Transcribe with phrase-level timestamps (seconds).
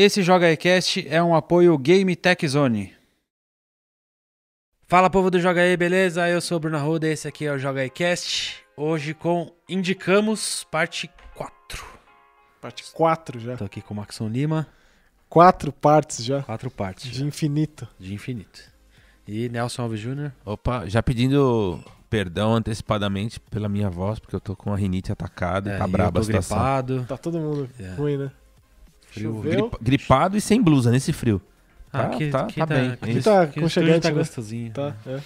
[0.00, 2.94] Esse Joga Ecast é um apoio Game Tech Zone.
[4.86, 6.28] Fala povo do Joga E, beleza?
[6.28, 8.62] Eu sou o Bruno Arruda, esse aqui é o Joga Ecast.
[8.76, 11.84] Hoje com Indicamos, parte 4.
[12.60, 13.56] Parte 4 já.
[13.56, 14.68] Tô aqui com o Maxon Lima,
[15.28, 16.42] Quatro partes já.
[16.44, 17.88] quatro partes De já, infinito.
[17.98, 18.60] de infinito.
[19.26, 20.30] E Nelson Alves Jr.
[20.44, 25.70] Opa, já pedindo perdão antecipadamente pela minha voz, porque eu tô com a rinite atacada
[25.70, 26.56] e É, tá e braba a situação.
[26.56, 27.04] gripado.
[27.06, 27.94] Tá todo mundo É.
[27.94, 28.30] ruim, né?
[29.10, 29.40] Frio.
[29.40, 31.40] Gripa- gripado e sem blusa nesse frio.
[31.92, 32.88] Ah, Tá- aqui, tá- aqui tá bem.
[32.90, 34.14] Aqui, Aqui tá aqui aconchegante, tá né?
[34.14, 34.72] gostosinho.
[34.72, 35.20] Tá, é.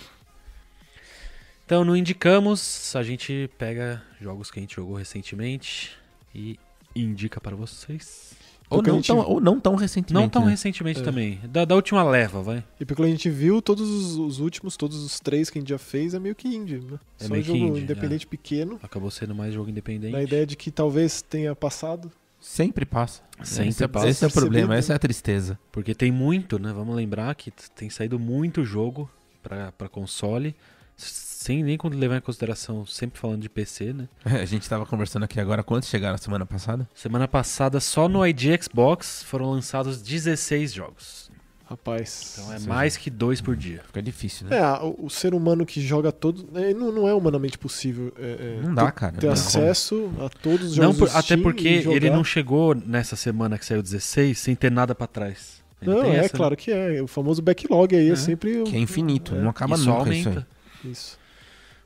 [1.65, 5.93] Então, no Indicamos, a gente pega jogos que a gente jogou recentemente
[6.35, 6.59] e
[6.95, 8.33] indica para vocês.
[8.69, 10.15] Ou Porque não, gente- tão, ou não tão recentemente.
[10.23, 10.51] Não tão né?
[10.53, 11.03] recentemente É.
[11.03, 11.39] também.
[11.45, 12.65] Da, da última leva, vai.
[12.81, 15.61] E pelo que a gente viu, todos os, os últimos, todos os três que a
[15.61, 16.99] gente já fez é meio que indie, né?
[17.21, 18.79] É Só meio que jogo indie, independente pequeno.
[18.83, 20.13] Acabou sendo mais jogo independente.
[20.13, 22.11] Na ideia de que talvez tenha passado.
[22.43, 23.23] Sempre passa.
[23.45, 24.09] Sempre esse, é- passa.
[24.09, 24.79] esse é o problema, Percebido.
[24.79, 25.59] essa é a tristeza.
[25.71, 26.73] Porque tem muito, né?
[26.73, 29.09] Vamos lembrar que tem saído muito jogo
[29.41, 30.55] pra, pra console.
[30.97, 34.09] Sem nem quando levar em consideração, sempre falando de PC, né?
[34.25, 36.89] A gente tava conversando aqui agora, quantos chegaram semana passada?
[36.95, 41.31] Semana passada, só no ID Xbox foram lançados 16 jogos.
[41.73, 42.35] Rapaz.
[42.39, 42.69] Então é Sim.
[42.69, 43.83] mais que dois por dia.
[43.87, 44.59] Fica difícil, né?
[44.59, 46.45] É, o, o ser humano que joga todos.
[46.55, 49.17] é, não, não é humanamente possível é, é, Não dá, cara.
[49.17, 49.33] ter Não.
[49.33, 51.97] acesso a todos os Não jogos por- do até Steam porque e jogar.
[51.97, 55.63] ele não chegou nessa semana que saiu 16 sem ter nada pra trás.
[55.81, 56.37] Ainda Não, tem é essa, né?
[56.37, 57.03] claro que é.
[57.03, 58.17] O famoso backlog aí é, É.
[58.17, 58.61] sempre.
[58.61, 59.39] o- Que é infinito, É.
[59.41, 60.35] não acaba só nunca isso aí.
[60.35, 60.49] aumenta.
[60.85, 61.19] Isso.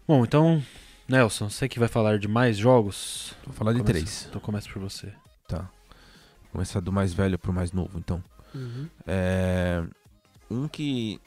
[0.06, 0.62] Bom, então,
[1.08, 3.34] Nelson, você que vai falar de mais jogos.
[3.44, 4.26] Vou falar de Começa- três.
[4.28, 5.12] Então começa por você.
[5.48, 5.58] Tá.
[5.58, 8.22] Vou começar do mais velho pro mais novo, então.
[8.56, 8.88] Uhum.
[9.06, 9.84] É,
[10.50, 11.20] um que.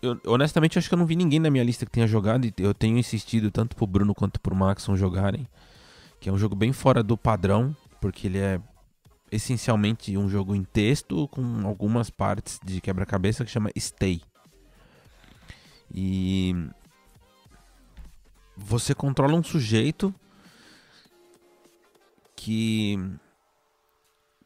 [0.00, 2.44] Eu, honestamente, acho que eu não vi ninguém na minha lista que tenha jogado.
[2.46, 5.46] E eu tenho insistido tanto pro Bruno quanto pro Maxon jogarem.
[6.20, 8.60] Que é um jogo bem fora do padrão, porque ele é
[9.30, 14.22] essencialmente um jogo em texto com algumas partes de quebra-cabeça que chama Stay.
[15.92, 16.54] E
[18.56, 20.14] você controla um sujeito
[22.34, 22.98] que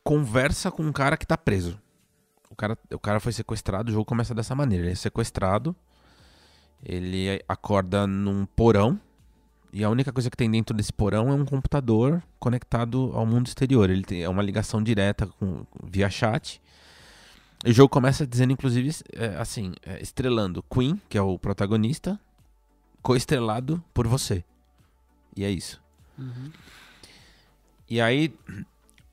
[0.02, 1.78] conversa com um cara que tá preso.
[2.60, 4.84] O cara, o cara foi sequestrado, o jogo começa dessa maneira.
[4.84, 5.74] Ele é sequestrado,
[6.84, 9.00] ele acorda num porão,
[9.72, 13.46] e a única coisa que tem dentro desse porão é um computador conectado ao mundo
[13.46, 13.88] exterior.
[13.88, 16.60] Ele tem, é uma ligação direta com, via chat.
[17.64, 22.20] E o jogo começa dizendo, inclusive, é, assim, é, estrelando Queen, que é o protagonista,
[23.00, 24.44] coestrelado por você.
[25.34, 25.80] E é isso.
[26.18, 26.50] Uhum.
[27.88, 28.34] E aí,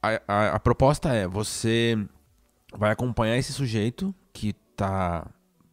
[0.02, 1.98] a, a- a proposta é: você
[2.78, 5.28] vai acompanhar esse sujeito que tá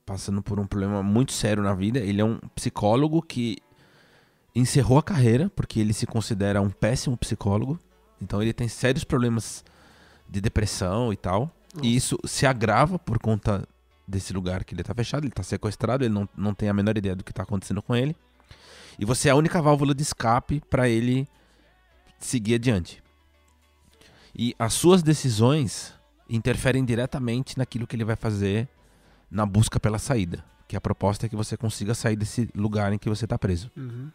[0.06, 1.98] passando por um problema muito sério na vida.
[1.98, 3.58] Ele é um psicólogo que
[4.54, 7.78] encerrou a carreira porque ele se considera um péssimo psicólogo.
[8.20, 9.62] Então, ele tem sérios problemas
[10.28, 11.50] de depressão e tal.
[11.74, 11.86] Nossa.
[11.86, 13.68] E isso se agrava por conta
[14.08, 15.24] desse lugar que ele tá fechado.
[15.24, 17.94] Ele tá sequestrado, ele não, não tem a menor ideia do que tá acontecendo com
[17.94, 18.16] ele.
[18.98, 21.28] E você é a única válvula de escape para ele
[22.18, 23.02] seguir adiante.
[24.34, 25.93] E as suas decisões
[26.28, 28.68] interferem diretamente naquilo que ele vai fazer
[29.30, 30.44] na busca pela saída.
[30.66, 33.70] Que a proposta é que você consiga sair desse lugar em que você está preso.
[33.76, 34.10] Uhum.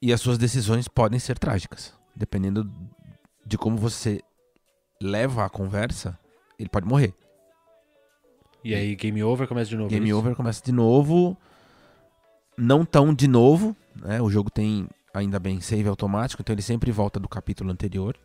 [0.00, 1.94] E as suas decisões podem ser trágicas.
[2.14, 2.70] Dependendo
[3.44, 4.22] de como você
[5.00, 6.18] leva a conversa,
[6.58, 7.14] ele pode morrer.
[8.62, 9.90] E aí, Game Over começa de novo.
[9.90, 10.16] Game isso?
[10.16, 11.36] Over começa de novo.
[12.56, 14.22] Não tão de novo, né?
[14.22, 18.16] O jogo tem ainda bem save automático, então ele sempre volta do capítulo anterior.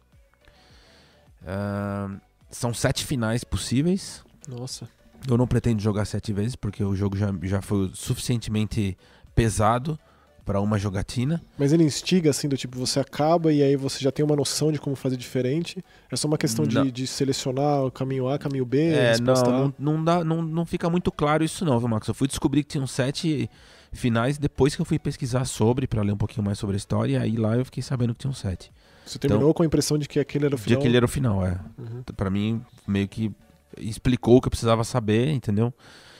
[2.49, 4.23] São sete finais possíveis.
[4.47, 4.87] Nossa.
[5.27, 8.97] Eu não pretendo jogar sete vezes, porque o jogo já, já foi suficientemente
[9.35, 9.99] pesado
[10.45, 11.39] para uma jogatina.
[11.59, 14.71] Mas ele instiga assim, do tipo, você acaba e aí você já tem uma noção
[14.71, 15.83] de como fazer diferente.
[16.11, 20.03] É só uma questão de, de selecionar o caminho A, caminho B, É, não, não,
[20.03, 22.07] dá, não, não fica muito claro isso não, viu, Max?
[22.07, 23.47] Eu fui descobrir que tinham sete
[23.91, 27.13] finais depois que eu fui pesquisar sobre, para ler um pouquinho mais sobre a história,
[27.13, 28.71] e aí lá eu fiquei sabendo que tinham sete.
[29.09, 30.81] Você terminou com a impressão de que aquele era o De final.
[30.81, 31.59] que ele era o final, é.
[31.77, 32.03] Uhum.
[32.15, 33.31] Pra mim, meio que
[33.77, 35.73] explicou o que eu precisava saber, entendeu?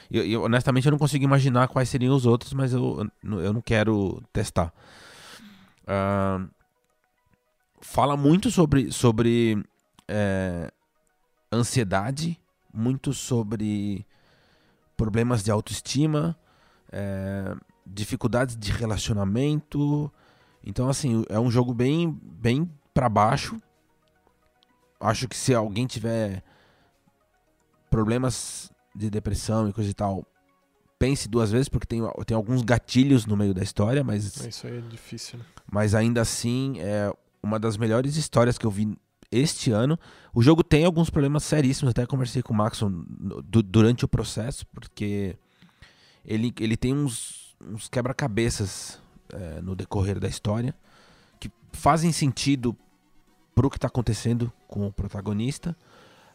[0.09, 3.62] Eu, eu, honestamente, eu não consigo imaginar quais seriam os outros, mas eu, eu não
[3.62, 4.74] quero testar.
[5.86, 6.44] Ah,
[7.80, 9.63] fala muito sobre, sobre
[10.07, 10.71] é,
[11.53, 12.39] ansiedade,
[12.74, 14.03] muito sobre
[14.97, 16.35] problemas de autoestima,
[16.92, 20.12] é, dificuldades de relacionamento.
[20.63, 23.57] Então, assim, é um jogo bem, bem para baixo.
[24.99, 26.43] Acho que se alguém tiver
[27.89, 30.25] problemas de depressão e coisa e tal,
[30.99, 34.67] pense duas vezes, porque tem, tem alguns gatilhos no meio da história, mas, É, Isso
[34.67, 35.45] aí é difícil, né?
[35.71, 37.09] mas ainda assim é
[37.41, 38.97] uma das melhores histórias que eu vi
[39.31, 39.97] este ano.
[40.33, 43.05] O jogo tem alguns problemas seríssimos, até conversei com o Maxon
[43.65, 45.37] durante o processo, porque
[46.25, 49.01] ele, ele tem uns, uns quebra-cabeças
[49.31, 50.75] é, no decorrer da história
[51.39, 52.75] que fazem sentido
[53.59, 55.75] pro que está acontecendo com o protagonista,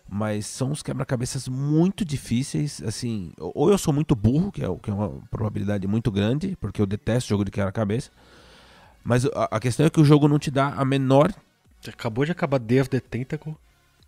[0.06, 4.90] mas são uns quebra-cabeças muito difíceis, assim, ou eu sou muito burro, que é, que
[4.90, 8.10] é uma probabilidade muito grande, porque eu detesto jogo de quebra-cabeça,
[9.02, 11.32] mas a, a questão é que o jogo não te dá a menor
[11.88, 13.54] Acabou de acabar Day of the Tentacle.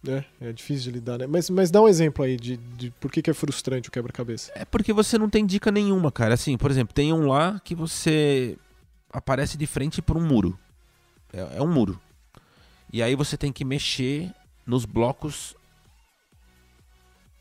[0.07, 1.27] É, é difícil de lidar, né?
[1.27, 4.53] Mas, mas dá um exemplo aí de, de por que, que é frustrante o quebra-cabeça.
[4.55, 6.35] É porque você não tem dica nenhuma, cara.
[6.35, 8.57] Assim, por exemplo, tem um lá que você
[9.13, 10.59] aparece de frente por um muro.
[11.33, 12.01] É, é um muro.
[12.93, 14.33] E aí você tem que mexer
[14.67, 15.55] nos blocos.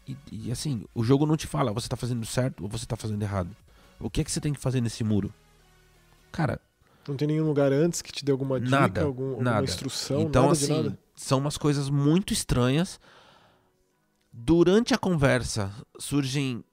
[0.07, 2.95] E, e, assim, o jogo não te fala, você tá fazendo certo ou você tá
[2.95, 3.56] fazendo errado.
[4.00, 5.33] O que é que você tem que fazer nesse muro?
[6.31, 6.59] Cara,
[7.07, 9.63] Não tem nenhum lugar antes que te dê alguma dica, Nada, algum, alguma nada.
[9.63, 13.00] instrução, então nada assim, são umas coisas muito estranhas.
[14.33, 16.63] Durante a conversa surgem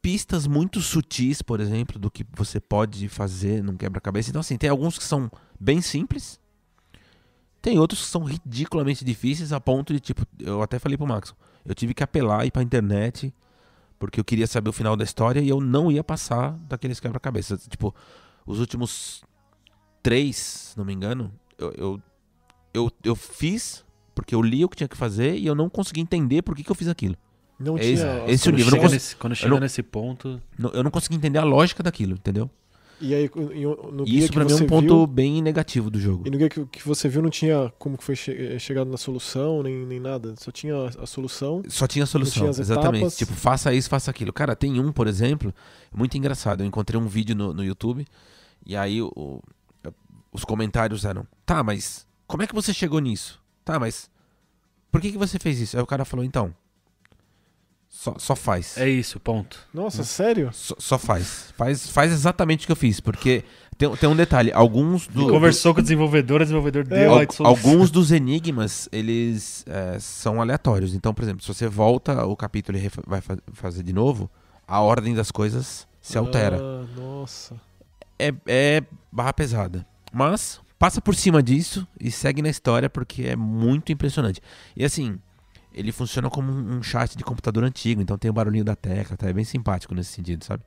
[0.00, 4.30] pistas muito sutis, por exemplo, do que você pode fazer num quebra-cabeça.
[4.30, 5.30] Então assim, tem alguns que são
[5.60, 6.39] bem simples.
[7.62, 11.34] Tem outros que são ridiculamente difíceis a ponto de tipo, eu até falei pro Max,
[11.64, 13.32] eu tive que apelar e ir pra internet
[13.98, 17.66] porque eu queria saber o final da história e eu não ia passar daqueles quebra-cabeças.
[17.68, 17.94] Tipo,
[18.46, 19.22] os últimos
[20.02, 22.02] três, se não me engano, eu, eu,
[22.72, 23.84] eu, eu fiz
[24.14, 26.62] porque eu li o que tinha que fazer e eu não consegui entender por que,
[26.64, 27.14] que eu fiz aquilo.
[27.58, 27.92] Não é tinha.
[27.92, 28.02] esse-
[28.32, 30.42] esse é o Quando nível, eu não chega, consigo- nesse, quando chega não- nesse ponto.
[30.58, 32.50] Não- Eu não consegui entender a lógica daquilo, entendeu?
[33.00, 33.30] E aí,
[33.92, 36.24] no E isso pra mim é um ponto viu, bem negativo do jogo.
[36.26, 38.90] e no guia que, que você viu não tinha como que foi che- eh, chegado
[38.90, 40.34] na solução, nem, nem nada.
[40.36, 41.62] Só tinha a, a solução.
[41.68, 42.96] Só tinha solução, tinha exatamente.
[43.04, 43.16] etapas.
[43.16, 44.32] Tipo, faça isso, faça aquilo.
[44.32, 45.52] Cara, tem um, por exemplo,
[45.94, 46.62] muito engraçado.
[46.62, 48.06] Eu encontrei um vídeo no, no YouTube
[48.66, 49.42] e aí o-
[50.32, 53.40] os comentários eram: Tá, mas como é que você chegou nisso?
[53.64, 54.10] Tá, mas
[54.92, 55.76] por que, que você fez isso?
[55.76, 56.54] Aí o cara falou: Então,
[57.92, 58.78] só, só faz.
[58.78, 59.58] É isso, ponto.
[59.74, 60.48] Nossa, sério?
[60.52, 61.52] Só, só faz.
[61.56, 61.88] faz.
[61.90, 63.44] Faz exatamente o que eu fiz, porque
[63.76, 64.50] tem, tem um detalhe.
[64.52, 67.46] Alguns do, Conversou com o desenvolvedor, o desenvolvedor deu É, lá Al- de solução.
[67.70, 70.94] alguns dos enigmas, eles é, são aleatórios.
[70.94, 74.30] Então, por exemplo, se você volta o capítulo e vai fa- fazer de novo,
[74.66, 76.58] a ordem das coisas se altera.
[76.58, 77.60] Ah, nossa.
[78.18, 79.84] É, é barra pesada.
[80.12, 84.40] Mas passa por cima disso e segue na história porque é muito impressionante.
[84.76, 85.18] E assim,
[85.72, 89.16] ele funciona como um um chat de computador antigo, então tem o barulhinho da tecla,
[89.16, 89.28] tá?
[89.28, 90.62] É bem simpático nesse sentido, sabe?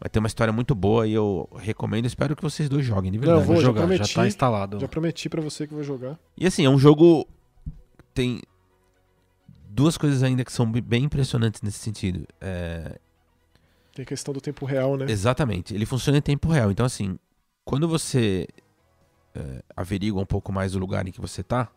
[0.00, 3.18] Vai ter uma história muito boa e eu recomendo, espero que vocês dois joguem, de
[3.18, 3.42] Não, verdade.
[3.42, 4.14] eu vou, Vou já jogar, já, prometi.
[4.14, 4.78] tá instalado.
[4.80, 6.18] Já prometi pra você que eu vou jogar.
[6.36, 7.26] E assim, é um jogo.
[8.14, 8.40] Tem
[9.68, 12.26] duas coisas ainda que são be- bem impressionantes nesse sentido.
[12.40, 12.98] É,
[13.92, 15.06] Tem a questão do tempo real, né?
[15.08, 16.70] exatamente, ele funciona em tempo real.
[16.70, 17.18] Então, assim,
[17.64, 18.46] quando você
[19.34, 21.68] é, averigua um pouco mais o lugar em que você tá,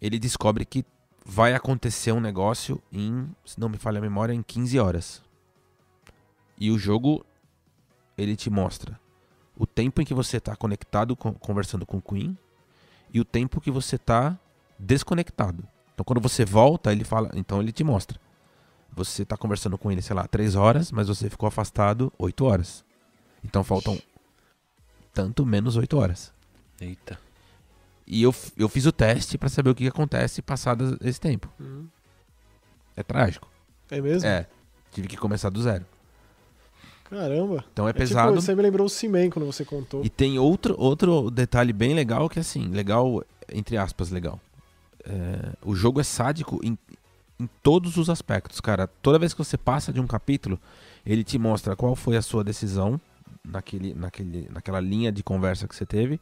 [0.00, 0.84] ele descobre que
[1.30, 5.22] vai acontecer um negócio em, se não me falha a memória, em 15 horas.
[6.56, 7.24] E o jogo,
[8.16, 8.98] ele te mostra
[9.54, 12.38] o tempo em que você tá conectado, conversando com o Queen,
[13.12, 14.38] e o tempo que você tá
[14.78, 15.68] desconectado.
[15.92, 18.18] Então quando você volta, ele fala, então ele te mostra.
[18.92, 22.84] Você tá conversando com ele, sei lá, 3 horas, mas você ficou afastado 8 horas.
[23.44, 24.00] Então faltam
[25.12, 26.32] tanto menos 8 horas.
[26.80, 27.18] Eita.
[28.10, 31.46] E eu, eu fiz o teste pra saber o que, que acontece passado esse tempo.
[31.60, 31.86] Hum.
[32.96, 33.46] É trágico.
[33.90, 34.26] É mesmo?
[34.26, 34.46] É.
[34.90, 35.84] Tive que começar do zero.
[37.04, 37.64] Caramba.
[37.72, 38.30] Então é É pesado.
[38.32, 40.02] tipo, você me lembrou o Cimem quando você contou.
[40.04, 43.22] E tem outro, outro detalhe bem legal que assim, legal,
[43.52, 44.40] entre aspas, legal.
[45.04, 46.76] É, o jogo é sádico em,
[47.38, 48.86] em todos os aspectos, cara.
[48.86, 50.58] Toda vez que você passa de um capítulo,
[51.04, 53.00] ele te mostra qual foi a sua decisão
[53.44, 56.18] naquele, naquele, naquela linha de conversa que você teve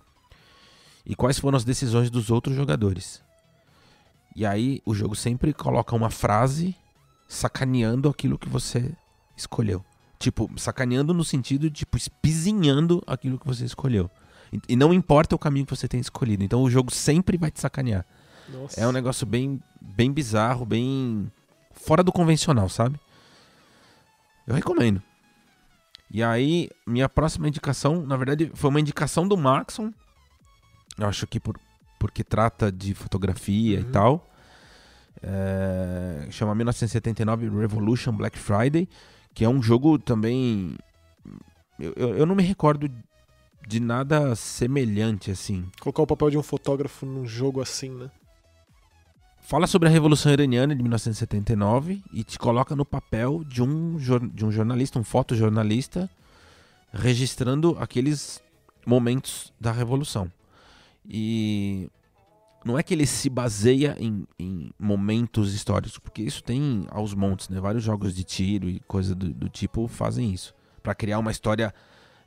[1.06, 3.22] e quais foram as decisões dos outros jogadores.
[4.34, 6.74] E aí o jogo sempre coloca uma frase
[7.28, 8.92] sacaneando aquilo que você
[9.36, 9.84] escolheu.
[10.18, 14.10] Tipo, sacaneando no sentido de, tipo, espizinhando aquilo que você escolheu.
[14.52, 16.42] E, e não importa o caminho que você tenha escolhido.
[16.42, 18.04] Então o jogo sempre vai te sacanear.
[18.48, 18.80] Nossa.
[18.80, 21.30] É um negócio bem, bem bizarro, bem
[21.72, 22.98] fora do convencional, sabe?
[24.46, 25.02] Eu recomendo.
[26.10, 29.92] E aí, minha próxima indicação, na verdade, foi uma indicação do Maxon.
[30.98, 31.58] Eu acho que por,
[31.98, 33.90] porque trata de fotografia e Uhum.
[33.90, 34.30] tal.
[35.22, 38.88] É, chama 1979 Revolution Black Friday,
[39.34, 40.76] que é um jogo também.
[41.78, 42.90] Eu, eu, eu não me recordo
[43.66, 45.64] de nada semelhante assim.
[45.80, 48.10] Colocar o papel de um fotógrafo num jogo assim, né?
[49.42, 53.96] fala sobre a Revolução Iraniana de 1979 e te coloca no papel de um,
[54.34, 56.10] de um jornalista, um fotojornalista,
[56.92, 58.42] registrando aqueles
[58.84, 60.32] momentos da Revolução.
[61.08, 61.88] E
[62.64, 67.48] não é que ele se baseia em, em momentos históricos, porque isso tem aos montes,
[67.48, 67.60] né?
[67.60, 70.54] Vários jogos de tiro e coisa do, do tipo fazem isso.
[70.82, 71.72] Pra criar uma história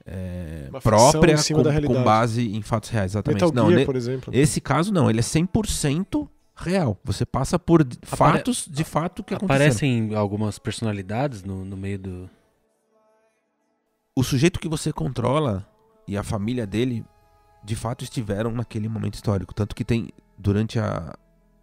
[0.06, 3.12] é, Uma própria em cima com, da com base em fatos reais.
[3.12, 3.42] Exatamente.
[3.44, 4.34] Metal não, Gear, ne- por exemplo.
[4.34, 6.98] esse caso não, ele é 100% real.
[7.04, 7.98] Você passa por Apare-
[8.38, 9.66] fatos de fato que aconteceram.
[9.66, 12.30] Aparecem algumas personalidades no, no meio do.
[14.16, 15.66] o sujeito que você controla
[16.08, 17.06] e a família dele
[17.70, 19.54] de fato estiveram naquele momento histórico.
[19.54, 21.16] Tanto que tem, durante a,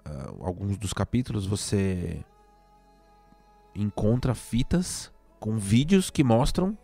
[0.05, 2.25] a- alguns dos capítulos, você
[3.75, 6.79] encontra fitas com vídeos que mostram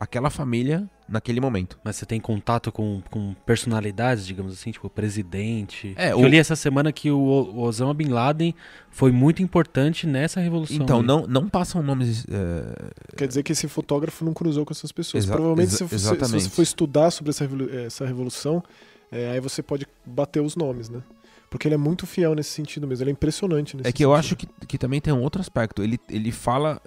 [0.00, 1.78] aquela família naquele momento.
[1.82, 5.94] Mas você tem contato com, com personalidades, digamos assim, tipo o presidente.
[5.96, 8.54] É, o- Eu li essa semana que o, o Osama Bin Laden
[8.90, 10.76] foi muito importante nessa revolução.
[10.76, 11.06] Então, aí.
[11.06, 12.26] não, não passam nomes.
[12.30, 15.24] é, Quer dizer que esse fotógrafo não cruzou com essas pessoas.
[15.24, 18.62] Exa- Provavelmente, exa- se, você- se você for estudar sobre essa, revolu- essa revolução,
[19.10, 21.02] é, aí você pode bater os nomes, né?
[21.50, 23.02] Porque ele é muito fiel nesse sentido mesmo.
[23.04, 24.18] Ele é impressionante nesse É que eu sentido.
[24.18, 25.82] acho que, que também tem um outro aspecto.
[25.82, 26.78] Ele, ele fala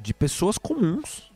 [0.00, 1.30] de pessoas comuns,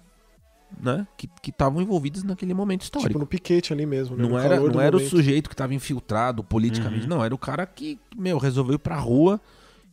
[0.81, 1.07] né?
[1.17, 3.09] Que estavam envolvidas naquele momento histórico.
[3.11, 4.17] Tipo, no piquete ali mesmo.
[4.17, 4.23] Né?
[4.23, 7.09] não no era, não era o sujeito que estava infiltrado politicamente, Uhum.
[7.11, 7.25] não.
[7.25, 9.41] Era o cara que, meu, resolveu ir pra rua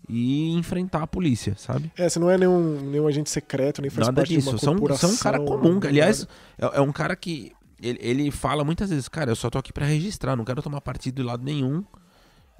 [0.08, 1.91] e enfrentar a polícia, sabe?
[1.98, 4.50] É, você não é nenhum, nenhum agente secreto, nem faz Nada parte disso.
[4.50, 5.10] de uma São, corporação.
[5.10, 5.79] são um cara comum.
[5.88, 6.27] Aliás,
[6.58, 7.51] é, é um cara que.
[7.82, 10.79] Ele, ele fala muitas vezes, cara, eu só tô aqui pra registrar, não quero tomar
[10.82, 11.84] partido de lado nenhum.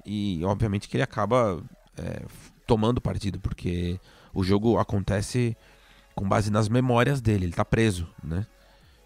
[0.04, 1.62] E obviamente que ele acaba
[1.96, 2.22] é,
[2.66, 3.98] tomando partido, porque
[4.34, 5.56] o jogo acontece
[6.16, 7.44] com base nas memórias dele.
[7.44, 8.44] Ele tá preso, né?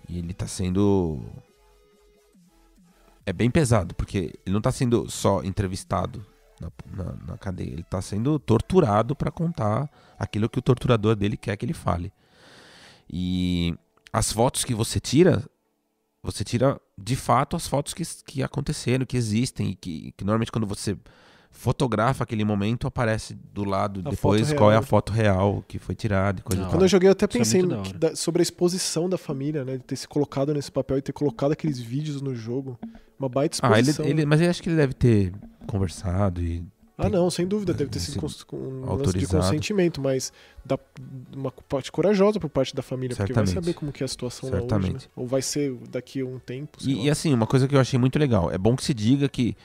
[0.09, 1.21] E ele tá sendo.
[3.27, 6.25] É bem pesado, porque ele não tá sendo só entrevistado
[6.61, 11.37] na, na, na cadeia, ele tá sendo torturado pra contar aquilo que o torturador dele
[11.37, 12.13] quer que ele fale.
[13.09, 13.75] E
[14.13, 15.45] as fotos que você tira,
[16.23, 20.53] você tira de fato as fotos que, que aconteceram, que existem, e que, que normalmente
[20.53, 20.97] quando você
[21.51, 25.95] fotografa aquele momento, aparece do lado A depois qual é a foto real que foi
[25.95, 29.09] tirada e coisa Quando eu joguei, eu até é pensei no da sobre a exposição
[29.09, 29.77] da família, né?
[29.77, 32.79] De ter se colocado nesse papel e ter colocado aqueles vídeos no jogo.
[33.19, 34.05] Uma baita Ah, ele, exposição.
[34.07, 35.33] ele, mas eu acho que ele deve ter
[35.67, 36.65] conversado e
[36.97, 39.43] Ah, não, sem dúvida, deve ter sido um lance de autorizado.
[39.45, 40.33] consentimento, mas
[40.65, 40.79] da,
[41.35, 43.65] uma parte corajosa por parte da família, porque vai Certamente.
[43.67, 44.69] saber como que é a situação lá hoje, né?
[44.71, 45.11] Certamente.
[45.17, 47.03] Ou vai ser daqui a um tempo, sei E, lá.
[47.05, 49.57] e assim, uma coisa que eu achei muito legal, é bom que se diga que,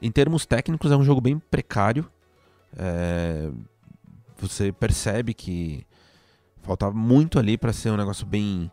[0.00, 2.08] em termos técnicos, é um jogo bem precário.
[2.76, 3.50] É,
[4.38, 5.84] você percebe que
[6.62, 8.70] faltava muito ali pra ser um negócio bem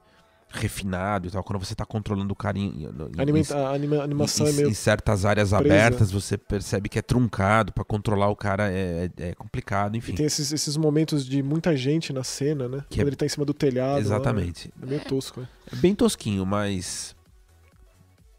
[0.50, 1.44] refinado e tal.
[1.44, 3.22] Quando você tá controlando o cara em, em- em-
[3.67, 4.70] anima- animação em, é meio...
[4.70, 5.58] em certas áreas presa.
[5.63, 7.74] abertas, você percebe que é truncado.
[7.74, 10.13] Pra controlar o cara é, é- é complicado, E enfim.
[10.13, 12.84] tem esses, esses momentos de muita gente na cena, né?
[12.89, 13.94] Que Quando é- ele tá em cima do telhado.
[13.96, 14.72] lá, Exatamente.
[14.82, 15.48] é meio tosco, né?
[15.72, 17.14] É bem tosquinho, mas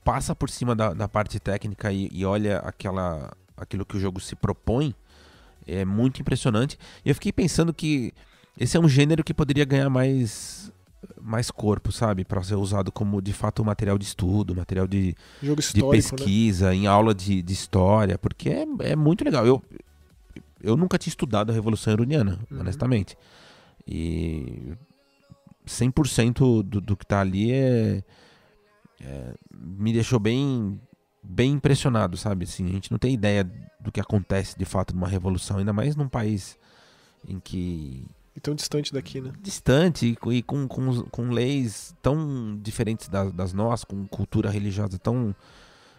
[0.07, 4.21] passa por cima da, da parte técnica e, e olha aquela, aquilo que o jogo
[4.21, 4.95] se propõe,
[5.67, 6.79] é muito impressionante.
[7.05, 8.13] E eu fiquei pensando que
[8.59, 10.73] esse é um gênero que poderia ganhar mais
[11.21, 15.61] mais corpo, sabe, Pra ser usado como de fato material de estudo, material de, Jogo
[15.61, 15.91] de né?
[15.91, 19.45] pesquisa, em aula de, de história, porque é, é muito legal.
[19.47, 19.63] Eu,
[20.63, 22.61] eu nunca tinha estudado a Revolução Iraniana, Uhum.
[22.61, 23.17] honestamente.
[23.87, 24.73] E
[25.67, 28.03] 100% do, do que tá ali é,
[29.01, 30.81] é- me deixou bem
[31.29, 32.45] bem impressionado, sabe?
[32.45, 33.43] Assim, a gente não tem ideia
[33.81, 36.57] do que acontece de fato numa revolução, ainda mais num país
[37.27, 39.33] em que E tão distante daqui, né?
[39.41, 44.99] distante e com- e com, com, leis tão diferentes das, das nossas, com cultura religiosa
[44.99, 45.35] tão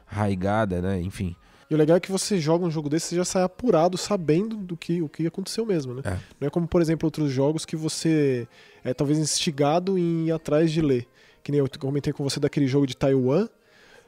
[0.10, 1.02] arraigada, né?
[1.02, 1.36] Enfim.
[1.70, 4.56] E o legal é que você joga um jogo desse, você já sai apurado sabendo
[4.56, 6.02] do que, o que aconteceu mesmo, né?
[6.06, 6.18] É.
[6.40, 8.48] Não é como, por exemplo, outros jogos que você
[8.86, 11.06] é talvez instigado em ir atrás de ler.
[11.48, 13.48] Que nem eu comentei com você daquele jogo de Taiwan,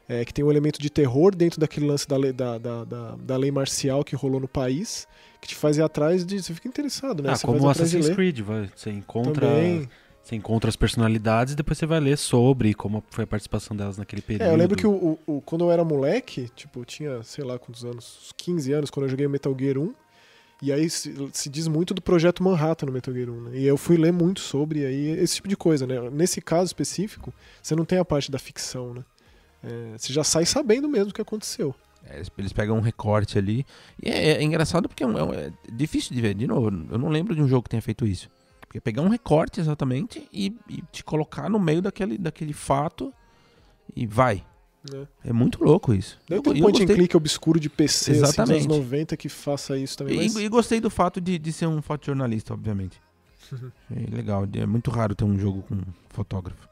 [0.09, 3.15] é, que tem um elemento de terror dentro daquele lance da lei, da, da, da,
[3.15, 5.07] da lei marcial que rolou no país,
[5.39, 6.43] que te faz ir atrás de.
[6.43, 7.29] Você fica interessado, né?
[7.31, 8.09] Ah, você como o Assassin's.
[8.09, 9.89] Creed, vai, você encontra, Também.
[10.21, 13.97] você encontra as personalidades e depois você vai ler sobre como foi a participação delas
[13.97, 14.49] naquele período.
[14.49, 17.45] É, eu lembro que o, o- o- quando eu era moleque, tipo, eu tinha, sei
[17.45, 19.93] lá quantos anos, uns 15 anos, quando eu joguei Metal Gear 1,
[20.61, 23.51] e aí se, se diz muito do projeto Manhattan no Metal Gear 1, né?
[23.57, 26.09] E eu fui ler muito sobre aí esse tipo de coisa, né?
[26.09, 29.03] Nesse caso específico, você não tem a parte da ficção, né?
[29.63, 31.73] É, você já sai sabendo mesmo o que aconteceu.
[32.05, 33.65] É, eles- pegam um recorte ali.
[34.01, 36.33] E é, é engraçado porque é, é um- é difícil de ver.
[36.33, 38.29] De novo, eu não lembro de um jogo que tenha feito isso.
[38.61, 43.13] Porque pegar um recorte exatamente e, e te colocar no meio daquele, daquele fato
[43.95, 44.45] e vai.
[44.91, 45.07] Né?
[45.25, 46.17] É muito louco isso.
[46.27, 48.65] Deve ter um point and gostei- click obscuro de PC assim, dos Exatamente.
[48.65, 50.15] anos 90 que faça isso também.
[50.15, 50.35] E, Mas...
[50.35, 52.99] e gostei do fato de, de ser um fotojornalista, obviamente.
[53.91, 54.47] É legal.
[54.55, 56.69] É muito raro ter um jogo com fotógrafo.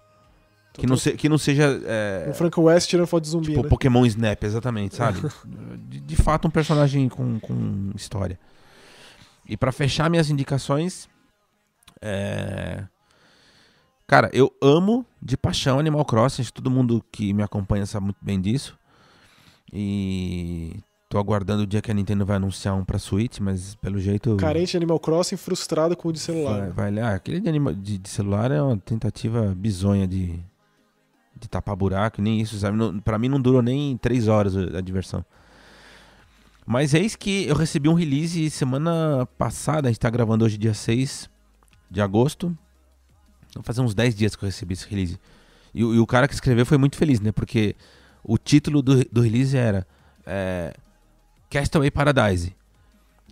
[0.73, 1.81] Que não, se, que não seja.
[1.85, 3.69] É, Um Frank West tirando foto de zumbi, tipo né?
[3.69, 5.19] Pokémon Snap, exatamente, sabe?
[5.89, 8.39] de, de fato, um personagem com, com história.
[9.49, 11.09] E pra fechar minhas indicações.
[11.99, 12.83] É...
[14.07, 16.43] Cara, eu amo de paixão Animal Crossing.
[16.53, 18.77] Todo mundo que me acompanha sabe muito bem disso.
[19.73, 23.99] E tô aguardando o dia que a Nintendo vai anunciar um pra Switch, mas pelo
[23.99, 24.37] jeito.
[24.37, 26.71] Carente de Animal Crossing, frustrado com o de celular.
[26.71, 26.99] Vai, né?
[26.99, 30.39] vai, ah, aquele de, anima- de- de celular é uma tentativa bizonha de,
[31.37, 32.77] de tapar buraco, nem isso, sabe?
[32.77, 35.23] Não, pra mim não durou nem três horas a, a diversão.
[36.65, 40.73] Mas eis que eu recebi um release semana passada, a gente tá gravando hoje dia
[40.73, 41.29] 6
[41.91, 42.57] de agosto.
[43.55, 45.19] Vai fazer uns 10 dias que eu recebi esse release.
[45.73, 47.31] E, o- e o cara que escreveu foi muito feliz, né?
[47.31, 47.75] Porque
[48.23, 49.85] o título do, do release era
[50.25, 50.73] é,
[51.49, 52.55] Castaway Paradise.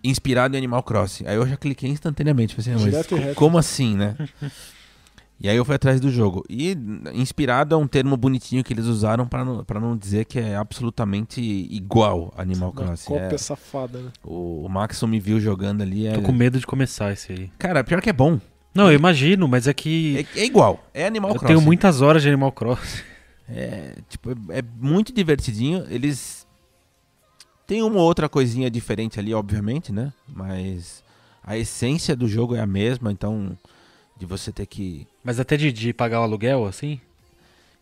[0.04, 1.26] Inspirado em Animal Crossing.
[1.26, 2.54] Aí eu já cliquei instantaneamente.
[2.54, 4.14] Falei assim, "Ah, mas Direto e co- reto." como assim, né?
[5.40, 6.44] e aí eu fui atrás do jogo.
[6.48, 6.76] E
[7.12, 10.54] inspirado é um termo bonitinho que eles usaram pra não, pra não dizer que é
[10.56, 13.06] absolutamente igual Animal Uma Crossing.
[13.08, 14.10] cópia É, safada, né?
[14.22, 16.06] o, o Maxon me viu jogando ali.
[16.06, 16.12] É...
[16.12, 17.50] Tô com medo de começar esse aí.
[17.58, 18.38] Cara, pior que é bom.
[18.76, 20.84] Não, eu imagino, mas é que É, é igual.
[20.94, 21.54] É Animal eu Crossing.
[21.54, 23.02] tenho muitas horas de Animal Crossing.
[23.48, 25.84] É, tipo, é, é muito divertidinho.
[25.88, 26.46] Eles
[27.66, 30.12] têm uma outra coisinha diferente ali, obviamente, né?
[30.28, 31.02] Mas
[31.42, 33.56] a essência do jogo é a mesma, então
[34.18, 37.00] de você ter que Mas até de, de pagar o aluguel, assim?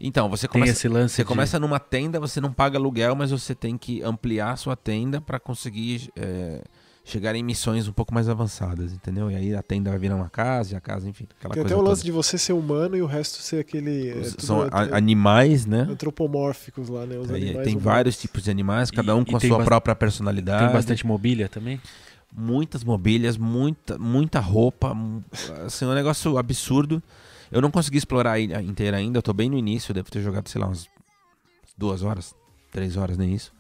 [0.01, 3.15] Então, você Tem começa esse lance você de- começa numa tenda, você não paga aluguel,
[3.15, 6.63] mas você tem que ampliar a sua tenda para conseguir é,
[7.05, 9.31] chegar em missões um pouco mais avançadas, entendeu?
[9.31, 11.75] E aí a tenda vai virar uma casa, e a casa, enfim, aquela Tem coisa
[11.75, 12.07] até o lance toda.
[12.07, 14.09] de você ser humano e o resto ser aquele.
[14.11, 15.87] é, São a- animais, né?
[15.91, 17.19] antropomórficos lá, né?
[17.19, 17.83] Os Aí animais tem humanos.
[17.83, 20.65] vários tipos de animais, cada E- um e com a tem sua bas- própria personalidade.
[20.65, 21.81] Tem bastante mobília também?
[22.37, 24.93] muitas mobílias, muita, muita roupa,
[25.67, 27.01] assim, um negócio absurdo.
[27.53, 30.11] Eu não consegui explorar a ilha inteira ainda, eu tô bem no início, eu devo
[30.11, 30.89] ter jogado, sei lá, umas
[31.79, 32.35] duas horas,
[32.73, 33.53] três horas, nem isso.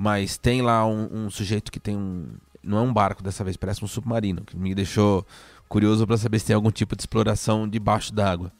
[0.00, 2.28] Mas tem lá um, um sujeito que tem um.
[2.62, 5.26] Não é um barco dessa vez, parece um submarino, que me deixou
[5.68, 8.52] curioso para saber se tem algum tipo de exploração debaixo d'água.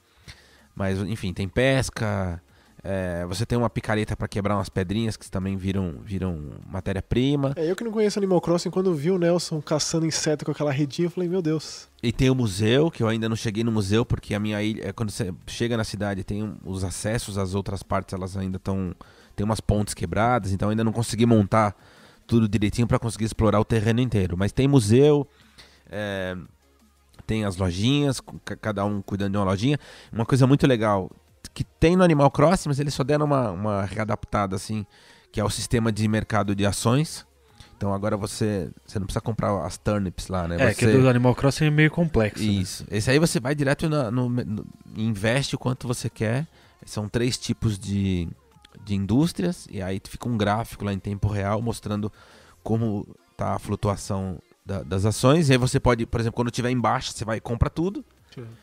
[0.74, 2.42] Mas, enfim, tem pesca.
[2.82, 7.52] é, você tem uma picareta para quebrar umas pedrinhas que também viram, viram matéria-prima.
[7.54, 10.72] É, eu que não conheço Animal Crossing, quando vi o Nelson caçando inseto com aquela
[10.72, 11.88] redinha, eu falei, meu Deus.
[12.02, 14.88] E tem o museu, que eu ainda não cheguei no museu, porque a minha ilha,
[14.88, 18.92] é, quando você chega na cidade, tem os acessos às outras partes, elas ainda estão.
[19.38, 21.72] Tem umas pontes quebradas, então ainda não consegui montar
[22.26, 24.36] tudo direitinho para conseguir explorar o terreno inteiro.
[24.36, 25.24] Mas tem museu,
[25.88, 26.36] é,
[27.24, 28.20] tem as lojinhas,
[28.60, 29.78] cada um cuidando de uma lojinha.
[30.12, 31.08] Uma coisa muito legal
[31.54, 34.84] que tem no Animal Crossing, mas eles só deram uma, uma readaptada assim,
[35.30, 37.24] que é o sistema de mercado de ações.
[37.76, 40.56] Então agora você, você não precisa comprar as turnips lá, né?
[40.58, 42.42] É, Você- que do Animal Crossing é meio complexo.
[42.44, 42.50] né?
[42.50, 42.84] isso.
[42.90, 46.44] Esse aí você vai direto na- no, no- investe o quanto você quer.
[46.84, 48.28] São três tipos de,
[48.88, 52.12] de indústrias e aí fica um gráfico lá em tempo real mostrando
[52.62, 55.48] como tá a flutuação da- das ações.
[55.48, 58.04] E aí você pode, por exemplo, quando tiver em baixa, você vai e compra tudo.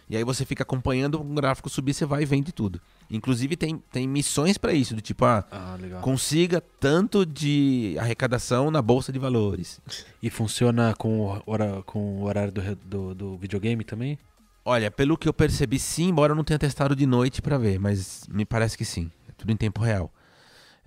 [0.10, 2.80] E aí você fica acompanhando o gráfico subir, você vai e vende tudo.
[3.12, 6.02] Inclusive tem, tem missões para isso, do tipo, ah, Ah, legal.
[6.02, 9.82] consiga tanto de arrecadação na bolsa de valores.
[10.24, 14.18] E funciona com o, hora, com o horário do, do, do videogame também?
[14.64, 17.78] Olha, pelo que eu percebi, sim, embora eu não tenha testado de noite pra ver,
[17.78, 19.12] mas me parece que sim.
[19.46, 20.12] Tudo em tempo real.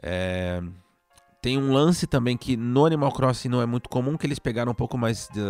[0.02, 0.60] É,
[1.40, 4.72] Tem um lance também que no Animal Crossing não é muito comum, que eles pegaram
[4.72, 5.40] um pouco mais de.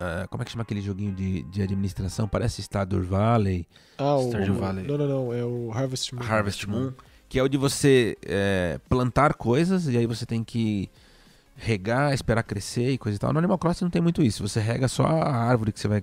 [0.00, 2.26] ah, como é que chama aquele joguinho de, de administração?
[2.26, 4.30] Parece Stardew Valley, Ah, o.
[4.54, 4.84] Valley.
[4.86, 5.32] Não, não, não.
[5.32, 6.22] É o Harvest Moon.
[6.24, 6.92] Harvest Moon,
[7.28, 10.90] que é o de você é, plantar coisas e aí você tem que
[11.56, 13.32] regar, esperar crescer e coisa e tal.
[13.32, 14.46] No Animal Crossing não tem muito isso.
[14.46, 16.02] Você rega só a árvore que você vai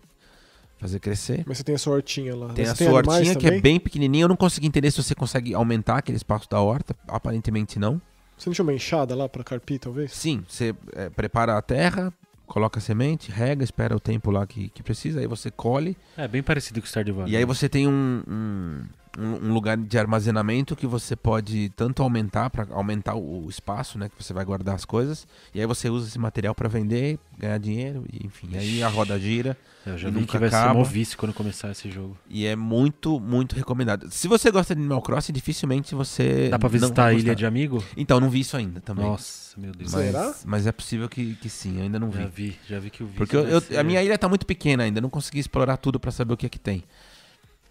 [0.82, 1.44] fazer crescer.
[1.46, 2.48] Mas você tem a sua hortinha lá.
[2.54, 3.62] Tem Mas a tem sua hortinha que é também?
[3.62, 4.24] bem pequenininha.
[4.24, 6.96] Eu não consegui entender se você consegue aumentar aquele espaço da horta.
[7.08, 8.02] Aparentemente não.
[8.36, 10.12] Você não tinha uma enxada lá pra carpir, talvez?
[10.12, 12.12] Sim, você é, prepara a terra,
[12.48, 15.20] coloca a semente, rega, espera o tempo lá que, que precisa.
[15.20, 15.96] Aí você colhe.
[16.18, 17.34] É bem parecido com o Stardew Valley.
[17.34, 18.84] E aí você tem um, um,
[19.18, 24.24] um- lugar de armazenamento que você pode tanto aumentar, para aumentar o, espaço né, que
[24.24, 25.28] você vai guardar as coisas.
[25.54, 28.06] E aí você usa esse material para vender, ganhar dinheiro.
[28.12, 29.58] E, enfim, aí a roda gira.
[29.84, 30.74] Eu já e vi nunca que vai ser acaba.
[30.76, 32.16] mó vício quando começar esse jogo.
[32.30, 34.08] E é muito, muito recomendado.
[34.12, 36.50] Se você gosta de Animal Crossing, dificilmente você.
[36.50, 37.84] Dá pra não visitar a ilha de amigo?
[37.98, 39.04] Então, não vi isso ainda também.
[39.06, 39.92] Nossa, meu Deus.
[39.92, 40.36] Mas, Será?
[40.46, 42.50] mas é possível que, que sim, eu ainda não Já vi.
[42.50, 44.46] vi, já vi que o vício Porque eu- eu- ser- a minha ilha tá muito
[44.46, 46.84] pequena ainda, não consegui explorar tudo pra saber o que é que tem.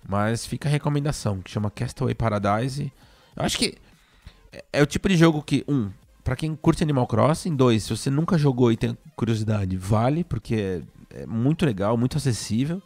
[0.08, 2.92] Mas fica a recomendação, que chama Castaway Paradise.
[3.36, 3.76] Eu acho que
[4.52, 5.90] é- é o tipo de jogo que, um,
[6.24, 10.82] pra quem curte Animal Crossing, dois, se você nunca jogou e tem curiosidade, vale, porque
[11.14, 12.82] é, é muito legal, muito acessível.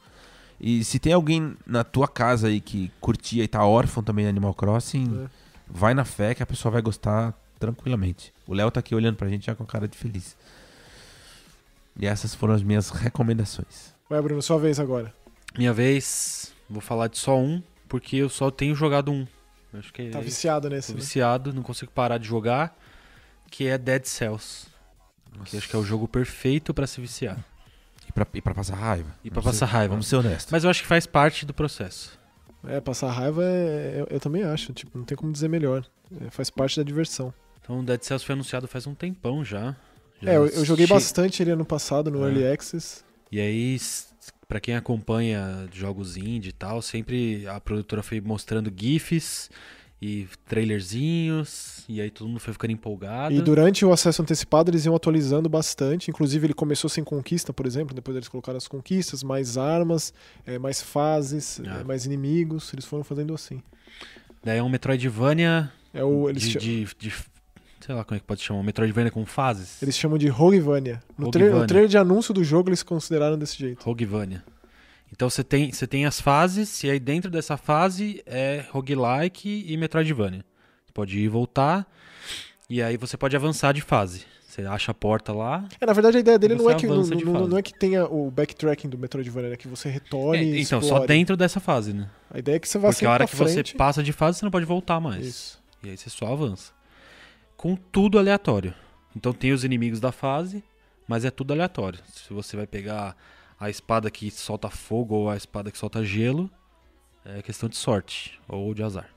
[0.60, 4.28] E se tem alguém na tua casa aí que curtia e tá órfão também de
[4.30, 5.28] Animal Crossing, É.
[5.68, 8.32] vai na fé que a pessoa vai gostar tranquilamente.
[8.46, 10.36] O Léo tá aqui olhando pra gente já com cara de feliz.
[11.98, 13.92] E essas foram as minhas recomendações.
[14.08, 15.12] Vai, Bruno, sua vez agora.
[15.56, 19.26] Minha vez, vou falar de só um, porque eu só tenho jogado um.
[19.72, 21.00] Acho que Tá é viciado tô nesse, né?
[21.00, 22.76] viciado, não consigo parar de jogar,
[23.50, 24.66] que é Dead Cells.
[25.46, 27.44] Que acho que é o jogo perfeito pra se viciar.
[28.08, 29.12] E pra, e pra passar raiva.
[29.24, 29.92] E pra Vamos passar ser- raiva.
[29.94, 30.52] Vamos ser honestos.
[30.52, 32.16] Mas eu acho que faz parte do processo.
[32.66, 34.72] É, passar raiva é, eu, eu também acho.
[34.72, 35.84] Tipo, não tem como dizer melhor.
[36.24, 37.34] É, faz parte da diversão.
[37.60, 39.74] Então, Dead Cells foi anunciado faz um tempão já.
[40.22, 42.28] Já É, eu, eu joguei che- bastante ele ano passado no É.
[42.28, 43.02] Early Access.
[43.32, 43.76] E aí,
[44.54, 49.50] pra quem acompanha jogos indie e tal, sempre a produtora foi mostrando GIFs
[50.00, 53.34] e trailerzinhos, e aí todo mundo foi ficando empolgado.
[53.34, 56.08] E durante o acesso antecipado eles iam atualizando bastante.
[56.08, 57.92] Inclusive ele começou sem conquista, por exemplo.
[57.96, 60.14] Depois eles colocaram as conquistas, mais armas,
[60.46, 61.80] é, mais fases, Ah.
[61.80, 62.72] é, mais inimigos.
[62.72, 63.60] Eles foram fazendo assim.
[64.44, 67.14] Daí é um Metroidvania É o, eles, de, de, de-
[67.84, 69.82] Sei lá como é que pode chamar, Metroidvania com fases.
[69.82, 71.02] eles chamam de Roguevania.
[71.18, 71.30] No, no
[71.66, 73.82] trailer de anúncio do jogo eles consideraram desse jeito.
[73.84, 74.42] Roguevania.
[75.12, 79.76] Então você tem, você tem as fases, e aí dentro dessa fase é roguelike e
[79.76, 80.44] Metroidvania.
[80.86, 81.86] Você pode ir e voltar,
[82.70, 84.22] e aí você pode avançar de fase.
[84.48, 85.68] Você acha a porta lá.
[85.80, 86.86] É, na verdade a ideia dele não é, você que,
[87.24, 90.60] não, não- não é que tenha o backtracking do Metroidvania, é que você retorne É,
[90.60, 91.06] então, só explore.
[91.06, 92.08] dentro dessa fase, né?
[92.30, 93.74] A ideia é que você vá Porque a hora que você frente.
[93.74, 95.26] passa de fase, você não pode voltar mais.
[95.26, 95.62] Isso.
[95.82, 96.72] E aí você só avança.
[97.64, 98.74] Com tudo aleatório.
[99.16, 100.62] Então tem os inimigos da fase,
[101.08, 101.98] mas é tudo aleatório.
[102.12, 103.16] Se você vai pegar
[103.58, 106.50] a espada que solta fogo ou a espada que solta gelo,
[107.24, 109.08] é questão de sorte ou de azar.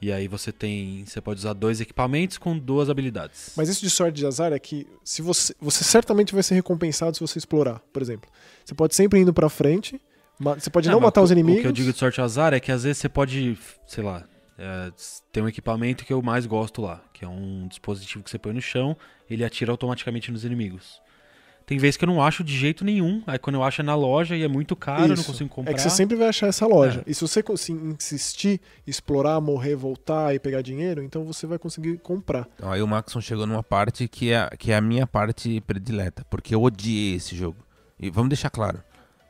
[0.00, 1.04] E aí você tem.
[1.04, 3.52] Você pode usar dois equipamentos com duas habilidades.
[3.58, 7.14] Mas isso de sorte de azar é que se você, você certamente vai ser recompensado
[7.14, 8.30] se você explorar, por exemplo.
[8.64, 10.00] Você pode sempre indo pra frente,
[10.38, 11.58] você pode não, mas matar o- os inimigos.
[11.58, 14.02] O que eu digo de sorte e azar é que às vezes você pode, sei
[14.02, 14.24] lá,
[14.60, 14.92] é,
[15.32, 18.52] tem um equipamento que eu mais gosto lá, que é um dispositivo que você põe
[18.52, 18.94] no chão,
[19.28, 21.00] ele atira automaticamente nos inimigos.
[21.64, 23.94] Tem vezes que eu não acho de jeito nenhum, aí quando eu acho é na
[23.94, 25.24] loja e é muito caro, eu não Isso.
[25.24, 25.70] consigo comprar.
[25.70, 27.02] É que você sempre vai achar essa loja.
[27.06, 27.10] É.
[27.10, 32.46] E se você insistir, explorar, morrer, voltar e pegar dinheiro, então você vai conseguir comprar.
[32.56, 36.26] Então, aí o Maxon chegou numa parte que é, que é a minha parte predileta,
[36.28, 37.64] porque eu odiei esse jogo.
[37.98, 38.82] E vamos deixar claro,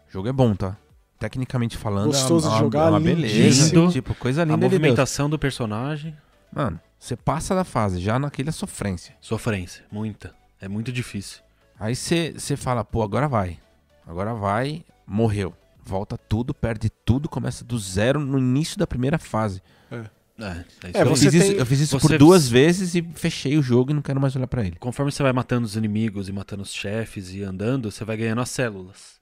[0.09, 0.77] o jogo é bom, tá?
[1.21, 3.35] Tecnicamente falando, Gostoso é de uma, jogar, é uma beleza.
[3.37, 3.93] lindíssimo.
[3.93, 4.73] Tipo, coisa A linda de Deus.
[4.73, 6.17] movimentação do personagem,
[6.53, 9.15] Mano, você passa da fase já naquela sofrência.
[9.21, 10.35] sofrência, muita.
[10.61, 11.41] É muito difícil.
[11.79, 13.59] Aí você você fala, pô, agora vai.
[14.07, 15.55] Agora vai, morreu.
[15.85, 19.63] Volta tudo, perde tudo, começa do zero no início da primeira fase.
[19.91, 20.55] É, é
[20.89, 23.59] isso É, eu, fiz isso, tem- eu fiz isso você- por duas vezes e fechei
[23.59, 24.77] o jogo e não quero mais olhar pra ele.
[24.81, 28.41] Conforme você vai matando os inimigos e matando os chefes e andando, você vai ganhando
[28.41, 29.20] as células.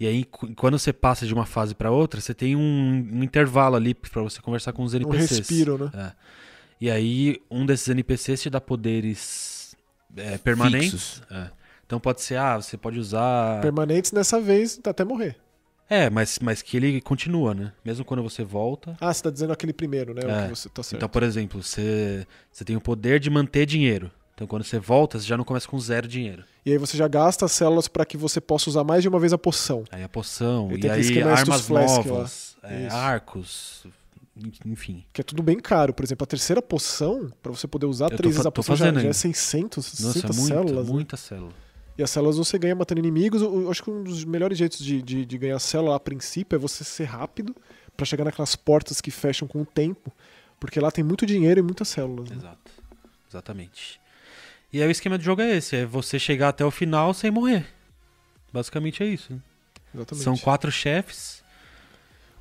[0.00, 0.24] E aí,
[0.56, 4.22] quando você passa de uma fase pra outra, você tem um, um intervalo ali pra
[4.22, 5.38] você conversar com os Um NPCs.
[5.38, 5.90] respiro, né?
[5.94, 6.12] É.
[6.80, 9.76] E aí, um desses NPCs te dá poderes
[10.16, 11.22] é, permanentes.
[11.30, 11.50] É.
[11.86, 13.60] Então pode ser, ah, você pode usar.
[13.60, 15.36] Permanentes dessa vez até morrer.
[15.88, 17.70] É, mas, mas que ele continua, né?
[17.84, 18.96] Mesmo quando você volta.
[18.98, 20.22] Ah, você tá dizendo aquele primeiro, né?
[20.24, 20.42] O É.
[20.44, 20.96] que você tá certo.
[20.96, 24.10] Então, por exemplo, você, você tem o poder de manter dinheiro.
[24.42, 26.42] Então, quando você volta, você já não começa com zero dinheiro.
[26.66, 29.20] E aí você já gasta as células pra que você possa usar mais de uma
[29.20, 29.84] vez a poção.
[29.92, 33.86] Aí a poção, e aquele aí armas Flask novas, é, arcos,
[34.66, 35.04] enfim.
[35.12, 35.94] Que é tudo bem caro.
[35.94, 38.86] Por exemplo, a terceira poção, pra você poder usar Eu três vezes a poção, já,
[38.86, 39.12] já é ainda.
[39.12, 40.86] 600, Nossa, 600 é muita, células.
[40.88, 40.92] né?
[40.92, 41.52] muita célula.
[41.96, 43.42] E as células você ganha matando inimigos.
[43.42, 46.58] Eu acho que um dos melhores jeitos de, de, de ganhar célula a princípio é
[46.58, 47.54] você ser rápido
[47.96, 50.10] pra chegar naquelas portas que fecham com o tempo.
[50.58, 52.28] Porque lá tem muito dinheiro e muitas células.
[52.28, 52.36] né?
[52.36, 52.72] Exato.
[53.30, 54.01] Exatamente.
[54.72, 57.30] E aí o esquema do jogo é esse, é você chegar até o final sem
[57.30, 57.66] morrer.
[58.52, 59.32] Basicamente é isso.
[59.32, 59.38] né?
[59.94, 60.24] Exatamente.
[60.24, 61.42] São quatro chefes.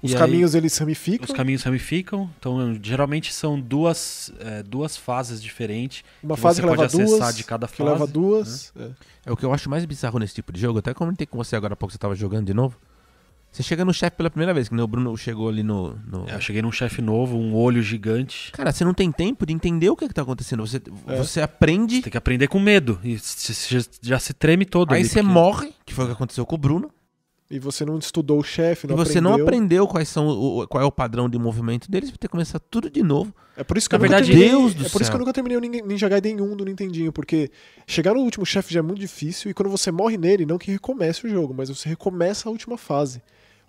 [0.02, 1.26] Os e aí caminhos eles ramificam.
[1.26, 6.04] Os caminhos ramificam, então geralmente são duas, é, duas fases diferentes.
[6.24, 7.36] Uma que fase você que leva pode acessar duas.
[7.36, 7.92] de cada fase, né?
[7.92, 8.74] leva duas.
[8.78, 8.90] é.
[9.28, 10.80] É o que eu acho mais bizarro nesse tipo de jogo.
[10.80, 12.76] Até comentei com você agora há pouco, você tava jogando de novo.
[13.52, 15.96] Você chega no chefe pela primeira vez, que nem o Bruno chegou ali no.
[16.08, 18.50] no- É, eu cheguei num chefe novo, um olho gigante.
[18.54, 20.66] Cara, você não tem tempo de entender o que, que tá acontecendo.
[20.66, 21.18] Você, É.
[21.18, 22.98] você aprende, Você tem que aprender com medo.
[23.04, 24.94] E já, já se treme todo.
[24.94, 26.90] aí ali, você porque- morre, que foi o que aconteceu com o Bruno.
[27.54, 29.38] E você não estudou o chefe, não e você aprendeu.
[29.38, 32.32] não aprendeu quais são o, qual é o padrão de movimento deles, vai ter que
[32.32, 33.36] começar tudo de novo.
[33.58, 35.16] É por isso que Na eu nunca verdade, terminei, Deus do é por isso que
[35.18, 37.52] eu nunca terminei o Ninja- Ninja Gaiden 1 do Nintendinho, porque
[37.86, 40.72] chegar no último chefe já é muito difícil e quando você morre nele, não que
[40.72, 43.22] recomece o jogo, mas você recomeça a última fase,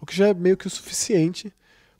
[0.03, 1.53] o que já é meio que o suficiente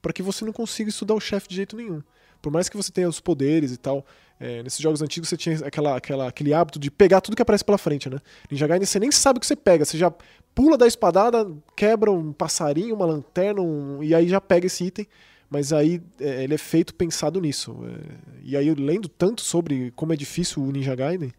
[0.03, 2.03] para que você não consiga estudar o chefe de jeito nenhum.
[2.43, 4.05] Por mais que você tenha os poderes e tal,
[4.41, 7.65] é, nesses jogos antigos você tinha aquela, aquela, aquele hábito de pegar tudo que aparece
[7.65, 8.19] pela frente, né?
[8.51, 10.13] Ninja Gaiden você nem sabe o que você pega, você já
[10.53, 15.07] pula da espadada, quebra um passarinho, uma lanterna, um, e aí já pega esse item.
[15.49, 17.79] Mas aí é, ele é feito pensado nisso.
[17.85, 21.33] É, e aí, lendo tanto sobre como é difícil o Ninja Gaiden,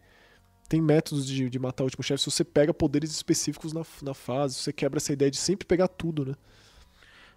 [0.74, 2.24] tem métodos de, de matar o último chefe.
[2.24, 5.86] Se você pega poderes específicos na, na fase, você quebra essa ideia de sempre pegar
[5.86, 6.34] tudo, né?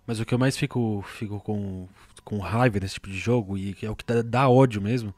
[0.07, 1.87] Mas o que eu mais fico, fico com,
[2.23, 5.13] com raiva nesse tipo de jogo, e é o que dá, dá ódio mesmo,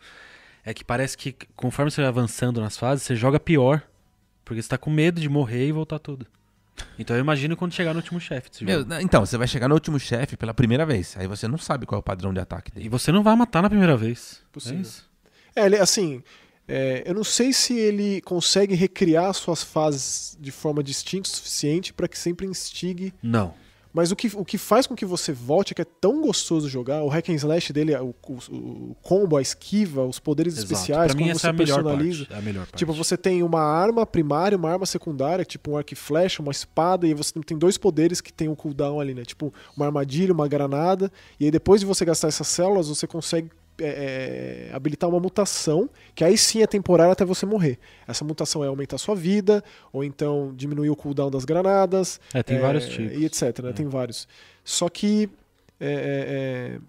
[0.65, 3.81] é que parece que conforme você vai avançando nas fases, você joga pior.
[4.43, 6.25] Porque você tá com medo de morrer e voltar tudo.
[6.97, 8.49] Então eu imagino quando chegar no último chefe
[9.01, 11.15] então, você vai chegar no último chefe pela primeira vez.
[11.17, 12.89] Aí você não sabe qual é o padrão de ataque E dele.
[12.89, 14.41] você não vai matar na primeira vez.
[14.51, 14.79] Possível.
[14.79, 15.09] É isso.
[15.55, 16.23] É, ele, assim,
[16.69, 21.91] é, eu não sei se ele consegue recriar suas fases de forma distinta o suficiente
[21.91, 23.11] para que sempre instigue.
[23.23, 23.53] Não.
[23.91, 26.69] Mas o que, o que faz com que você volte é que é tão gostoso
[26.69, 27.01] jogar.
[27.01, 30.73] O hack and slash dele, o, o, o combo, a esquiva, os poderes Exato.
[30.73, 32.25] especiais, pra como você é personaliza.
[32.25, 32.33] parte.
[32.33, 32.77] É a melhor parte.
[32.77, 36.51] Tipo, você tem uma arma primária, uma arma secundária, tipo um arco e flecha, uma
[36.51, 39.23] espada, e você tem dois poderes que tem um cooldown ali, né?
[39.23, 41.11] Tipo, uma armadilha, uma granada.
[41.39, 43.49] E aí, depois de você gastar essas células, você consegue
[43.81, 47.77] é, é, habilitar uma mutação, que aí sim é temporária até você morrer.
[48.07, 52.19] Essa mutação é aumentar sua vida, ou então diminuir o cooldown das granadas.
[52.33, 53.17] É, tem é, vários tipos.
[53.17, 53.69] E etc, né?
[53.69, 53.73] É.
[53.73, 54.27] Tem vários.
[54.63, 55.29] Só que.
[55.79, 56.79] é,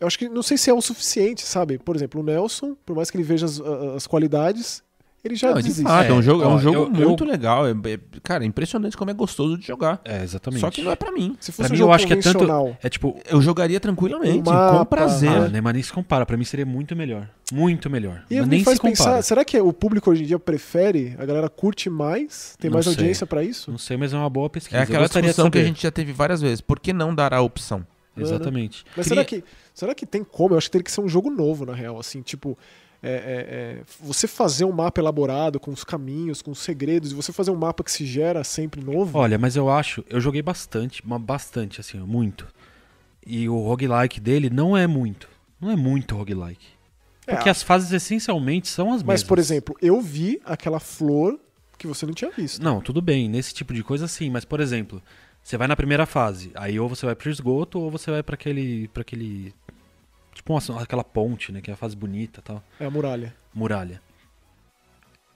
[0.00, 1.78] eu acho que não sei se é o suficiente, sabe?
[1.78, 4.82] Por exemplo, o Nelson, por mais que ele veja as, as qualidades,
[5.24, 7.24] ele já Não, de fato, é, um É, jogo, é um ó, jogo eu- muito
[7.24, 7.66] legal.
[7.66, 10.00] É, é- cara, é impressionante como é gostoso de jogar.
[10.04, 10.60] É, exatamente.
[10.60, 11.36] Só que não é pra mim.
[11.40, 12.76] Se Pra fosse um mim, jogo eu acho que é tanto.
[12.82, 13.18] É tipo.
[13.28, 15.30] Eu jogaria tranquilamente, Um mapa, com prazer.
[15.30, 16.26] Ah, né, mas nem se compara.
[16.26, 17.28] Pra mim seria muito melhor.
[17.52, 18.22] Muito melhor.
[18.30, 18.96] E mas me nem faz se compara.
[18.96, 21.14] pensar, será que o público hoje em dia prefere?
[21.18, 22.56] A galera curte mais?
[22.58, 22.94] Tem Não mais sei.
[22.94, 23.70] audiência pra isso?
[23.70, 24.76] Não sei, mas é uma boa pesquisa.
[24.76, 26.60] É Eu aquela discussão que a gente já teve várias vezes.
[26.60, 27.86] Por que não dar a opção?
[28.16, 28.84] Exatamente.
[28.96, 30.54] Mas Queria- será que, será que tem como?
[30.54, 31.98] Eu acho que teria que ser um jogo novo, na real.
[31.98, 32.56] Assim, tipo,
[33.06, 37.14] é, é, é, você fazer um mapa elaborado com os caminhos, com os segredos, e
[37.14, 39.18] você fazer um mapa que se gera sempre novo.
[39.18, 42.46] Olha, mas eu acho, eu joguei bastante, mas bastante, assim, muito.
[43.26, 45.28] E o roguelike dele não é muito.
[45.60, 46.66] Não é muito roguelike.
[47.26, 49.06] É, Porque as fases essencialmente são as mesmas.
[49.06, 51.38] mas, por exemplo, eu vi aquela flor
[51.78, 52.62] que você não tinha visto.
[52.62, 55.02] Não, tudo bem, nesse tipo de coisa sim, mas por exemplo,
[55.42, 58.34] você vai na primeira fase, aí ou você vai pro esgoto ou você vai pra
[58.34, 58.88] aquele.
[58.88, 59.54] para aquele.
[60.34, 61.60] Tipo uma- aquela ponte, né?
[61.60, 62.62] Que é a fase bonita e tal.
[62.80, 63.34] É a muralha.
[63.54, 64.00] Muralha.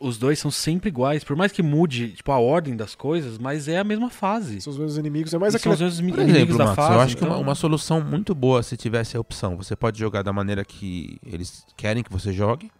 [0.00, 3.66] Os dois são sempre iguais, por mais que mude tipo, a ordem das coisas, mas
[3.66, 4.60] é a mesma fase.
[4.60, 5.34] São os mesmos inimigos.
[5.34, 5.74] É mais E são aquela.
[5.88, 6.94] os mesmos Por inimigos exemplo, da Max, fase.
[6.94, 9.56] eu acho que então- uma, uma solução muito boa se tivesse a opção.
[9.56, 12.70] Você pode jogar da maneira que eles querem que você jogue,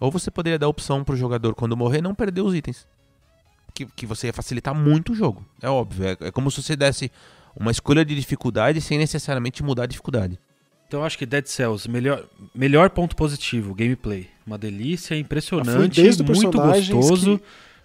[0.00, 2.86] ou você poderia dar a opção pro jogador, quando morrer, não perder os itens.
[3.74, 5.44] Que, que você ia facilitar muito o jogo.
[5.60, 6.06] É óbvio.
[6.08, 7.12] É, é como se você desse
[7.54, 10.38] uma escolha de dificuldade sem necessariamente mudar a dificuldade.
[10.86, 14.28] Então eu acho que Dead Cells, melhor, melhor ponto positivo, gameplay.
[14.46, 17.40] Uma delícia, A impressionante, do muito gostoso.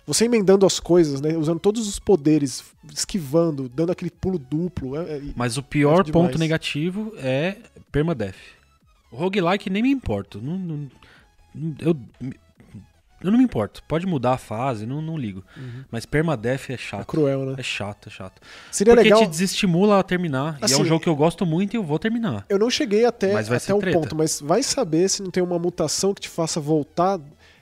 [0.06, 1.36] Você emendando as coisas, né?
[1.38, 4.96] Usando todos os poderes, esquivando, dando aquele pulo duplo.
[4.98, 6.12] é- é- Mas o pior demais.
[6.28, 7.58] ponto negativo é
[7.92, 8.36] permadeath.
[9.12, 10.40] O roguelike nem me importo.
[10.42, 10.88] Não, não-
[11.80, 11.96] eu,
[13.24, 13.82] eu não me importo.
[13.88, 15.44] Pode mudar a fase, não, não ligo.
[15.58, 15.84] Uhum.
[15.92, 17.06] Mas permadeath é é chato.
[17.08, 17.56] cruel, né?
[17.58, 18.42] É chato, é chato.
[18.72, 19.24] Seria Porque legal.
[19.24, 20.58] te desestimula a terminar.
[20.60, 22.46] e é Assim, um jogo que eu gosto muito e eu vou terminar.
[22.50, 24.00] Eu não cheguei até, Mas vai até o treta.
[24.00, 27.20] ponto, mas vai saber se não tem uma mutação que te faça voltar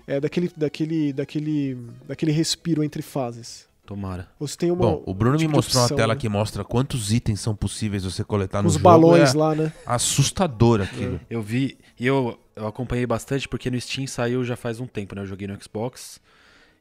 [0.08, 3.68] é, daquele, daquele, daquele, daquele respiro entre fases.
[3.86, 4.28] Tomara.
[4.40, 4.82] Ou se tem uma.
[4.82, 6.20] Bom, o Bruno tipo me mostrou opção, uma tela né?
[6.20, 9.74] que mostra quantos itens são possíveis você coletar no Os balões é lá, né?
[9.84, 11.20] assustador aquilo.
[11.28, 15.16] Eu vi, e eu, eu acompanhei bastante porque no Steam saiu já faz um tempo,
[15.16, 15.22] né?
[15.22, 16.22] Eu joguei no Xbox.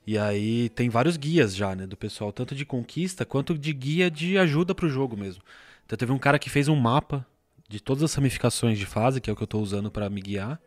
[0.06, 1.86] E aí tem vários guias já, né?
[1.86, 5.42] Do pessoal, tanto de conquista quanto de guia de ajuda pro jogo mesmo.
[5.84, 7.26] Então teve um cara que fez um mapa
[7.68, 10.20] de todas as ramificações de fase, que é o que eu tô usando pra me
[10.20, 10.60] guiar.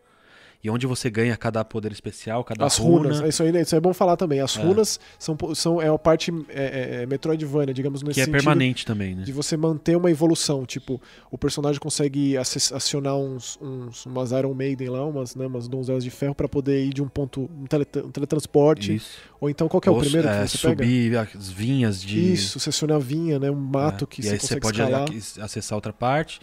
[0.63, 3.09] E onde você ganha cada poder especial, cada As runa.
[3.13, 4.39] runas, isso aí, isso aí é bom falar também.
[4.41, 4.61] As É.
[4.61, 8.37] runas são, são, é a parte é, é, é Metroidvania, digamos, nesse que é sentido
[8.43, 9.23] permanente também, né?
[9.23, 10.63] de você manter uma evolução.
[10.65, 16.03] Tipo, o personagem consegue acionar uns, uns, umas Iron Maiden lá, umas, né, umas donzelas
[16.03, 18.95] de ferro pra poder ir de um ponto, um, teletra- um teletransporte.
[18.95, 19.17] Isso.
[19.39, 20.83] Ou então, qual que é o Ou, primeiro é, que você pega?
[20.83, 22.33] subir as vinhas de.
[22.33, 23.49] Isso, você aciona a vinha, né?
[23.49, 26.39] Um mato É, que e você aí consegue você pode escalar, ac- acessar outra parte.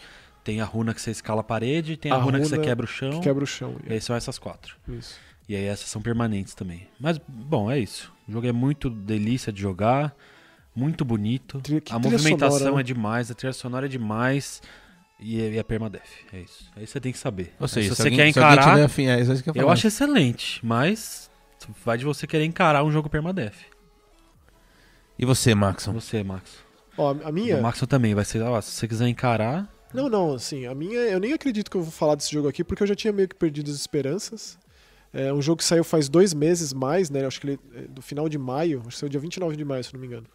[0.48, 2.66] Tem a runa que você escala a parede, tem a, A runa, que você runa
[2.66, 3.10] quebra o chão.
[3.10, 3.76] que quebra o chão.
[3.86, 4.76] E aí são essas quatro.
[4.88, 5.18] Isso.
[5.46, 6.88] E aí essas são permanentes também.
[6.98, 8.10] Mas, bom, é isso.
[8.26, 10.16] O jogo é muito delícia de jogar,
[10.74, 11.60] muito bonito.
[11.60, 12.80] Trilha- a movimentação sonora, né?
[12.80, 14.62] é demais, a trilha sonora é demais.
[15.20, 16.70] E, e a permadeath, é isso.
[16.74, 17.52] Aí você tem que saber.
[17.60, 19.54] Ou seja, se se você alguém, quer se encarar, tiver afim, é isso que eu,
[19.54, 21.30] eu acho excelente, mas
[21.84, 23.56] vai de você querer encarar um jogo permadeath.
[25.18, 25.92] E você, Maxon?
[25.92, 26.56] Você, Max.
[26.96, 27.58] Ó, a minha.
[27.58, 30.98] O Maxon também vai ser, ó, se você quiser encarar, Não, não, assim, a minha.
[30.98, 33.28] Eu nem acredito que eu vou falar desse jogo aqui, porque eu já tinha meio
[33.28, 34.58] que perdido as esperanças.
[35.12, 37.24] É um jogo que saiu faz dois meses mais, né?
[37.24, 39.82] Acho que ele é do final de maio, acho que saiu dia 29 de maio,
[39.82, 40.26] se não me engano.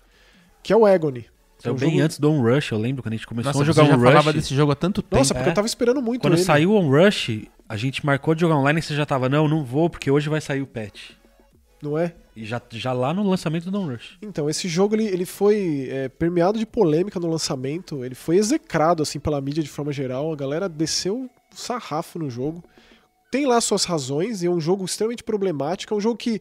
[0.64, 1.28] Que é o Agony.
[1.60, 3.50] É Saiu um bem jogo- antes do On Rush, eu lembro quando a gente começou
[3.52, 4.36] Nossa, a você jogar já On falava Rush.
[4.36, 5.16] desse jogo há tanto tempo.
[5.16, 5.52] Nossa, porque É.
[5.52, 6.42] eu tava esperando muito Quando ele.
[6.44, 7.30] saiu o On Rush,
[7.70, 10.28] a gente marcou de jogar online e você já tava, não, não vou, porque hoje
[10.28, 11.12] vai sair o patch.
[11.84, 12.16] Não é?
[12.34, 14.18] E já, já lá no lançamento do On Rush.
[14.22, 19.04] Então, esse jogo ele, ele foi é, permeado de polêmica no lançamento, ele foi execrado
[19.04, 22.64] assim pela mídia de forma geral, a galera desceu sarrafo no jogo.
[23.30, 26.40] Tem lá suas razões e é um jogo extremamente problemático, é um jogo que,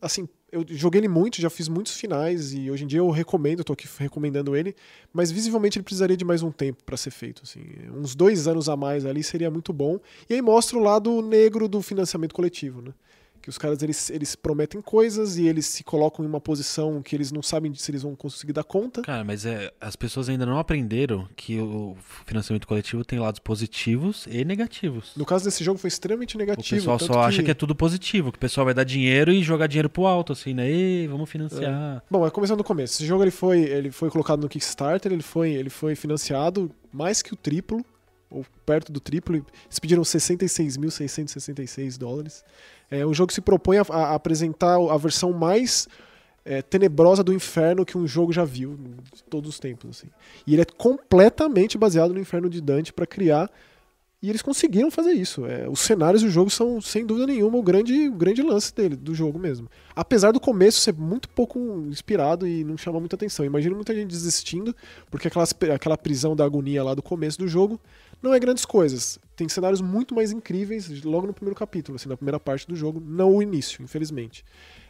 [0.00, 3.62] assim, eu joguei ele muito, já fiz muitos finais e hoje em dia eu recomendo,
[3.62, 4.74] tô aqui recomendando ele,
[5.12, 7.60] mas visivelmente ele precisaria de mais um tempo pra ser feito, assim,
[7.94, 10.00] uns dois anos a mais ali seria muito bom.
[10.30, 12.94] E aí mostra o lado negro do financiamento coletivo, né?
[13.42, 17.14] Que os caras eles, eles prometem coisas e eles se colocam em uma posição que
[17.14, 19.02] eles não sabem se eles vão conseguir dar conta.
[19.02, 21.96] Cara, mas é, as pessoas ainda não aprenderam que o
[22.26, 25.12] financiamento coletivo tem lados positivos e negativos.
[25.16, 26.76] No caso desse jogo foi extremamente O negativo.
[26.80, 29.42] pessoal tanto só acha que é tudo positivo, que o pessoal vai dar dinheiro e
[29.42, 30.68] jogar dinheiro pro alto, assim, né?
[30.68, 32.02] Ei, vamos financiar.
[32.10, 32.94] Bom, é começando do começo.
[32.94, 37.22] Esse jogo ele foi, ele foi colocado no Kickstarter, ele foi, ele foi financiado mais
[37.22, 37.84] que o triplo,
[38.30, 39.36] ou perto do triplo.
[39.36, 42.44] Eles pediram 66.666 dólares.
[42.90, 45.88] É um jogo se propõe a, a apresentar a versão mais
[46.44, 48.78] é, tenebrosa do inferno que um jogo já viu
[49.14, 49.90] de todos os tempos.
[49.90, 50.08] Assim.
[50.46, 53.50] E ele é completamente baseado no inferno de Dante para criar.
[54.20, 55.46] E eles conseguiram fazer isso.
[55.46, 58.96] É, os cenários do jogo são, sem dúvida nenhuma, o grande, o grande lance dele,
[58.96, 59.68] do jogo mesmo.
[59.94, 63.44] Apesar do começo ser muito pouco inspirado e não chamar muita atenção.
[63.44, 64.74] Imagino muita gente desistindo,
[65.08, 67.78] porque aquelas, aquela prisão da agonia lá do começo do jogo
[68.22, 69.18] não é grandes coisas.
[69.36, 73.00] Tem cenários muito mais incríveis logo no primeiro capítulo, assim, na primeira parte do jogo,
[73.00, 74.44] não o início, infelizmente.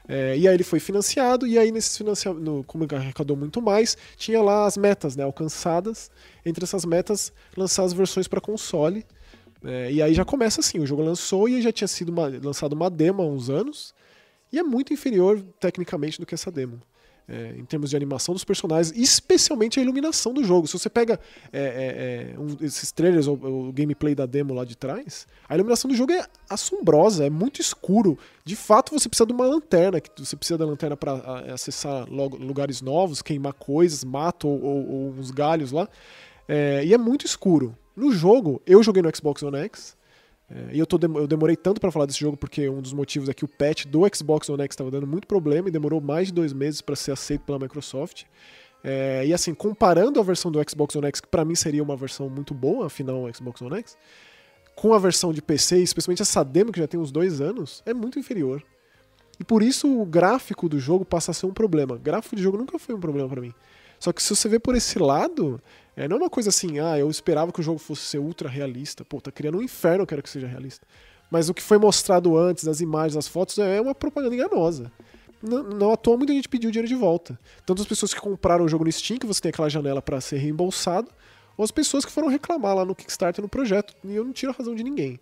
[0.09, 4.41] É, e aí ele foi financiado, e aí nesses financiamentos, como arrecadou muito mais, tinha
[4.41, 6.11] lá as metas né, alcançadas.
[6.47, 9.05] Entre essas metas, lançar as versões para console.
[9.63, 12.73] É, e aí já começa assim, o jogo lançou e já tinha sido uma, lançado
[12.73, 13.95] uma demo há uns anos,
[14.53, 16.81] e é muito inferior tecnicamente do que essa demo.
[17.31, 20.67] É, em termos de animação dos personagens, especialmente a iluminação do jogo.
[20.67, 21.21] Se você pega
[21.53, 25.55] é, é, é, um, esses trailers ou o gameplay da demo lá de trás, a
[25.55, 28.19] iluminação do jogo é assombrosa, é muito escuro.
[28.47, 32.81] De fato, você precisa de uma lanterna, que você precisa da lanterna para acessar lugares
[32.81, 35.87] novos, queimar coisas, mato ou, ou, ou uns galhos lá.
[36.49, 37.77] É, e é muito escuro.
[37.95, 39.98] No jogo, eu joguei no Xbox One X,
[40.51, 43.29] é, e eu, tô, eu demorei tanto para falar desse jogo porque um dos motivos
[43.29, 46.29] é que o patch do Xbox One X estava dando muito problema e demorou mais
[46.29, 48.25] de dois meses para ser aceito pela Microsoft.
[48.83, 51.97] É, e assim, comparando a versão do Xbox One X, que para mim seria uma
[51.97, 53.99] versão muito boa, afinal, o Xbox One X,
[54.75, 57.93] com a versão de PC, especialmente essa demo que já tem uns dois anos, é
[57.93, 58.63] muito inferior.
[59.39, 61.97] E por isso o gráfico do jogo passa a ser um problema.
[61.97, 63.53] Gráfico de jogo nunca foi um problema para mim.
[63.99, 65.61] Só que se você vê por esse lado,
[65.97, 68.49] é, não é uma coisa assim, ah, eu esperava que o jogo fosse ser ultra
[68.49, 69.05] realista.
[69.05, 70.87] Pô, tá criando um inferno, eu quero que seja realista.
[71.31, 74.91] Mas o que foi mostrado antes, as imagens, as fotos, é uma propaganda enganosa.
[75.43, 77.39] Não, não à toa, muita gente pediu dinheiro de volta.
[77.67, 80.21] Tanto as pessoas que compraram o jogo no Steam, que você tem aquela janela para
[80.21, 81.09] ser reembolsado,
[81.57, 83.95] ou as pessoas que foram reclamar lá no Kickstarter no projeto.
[84.05, 85.21] E eu não tiro a razão de ninguém.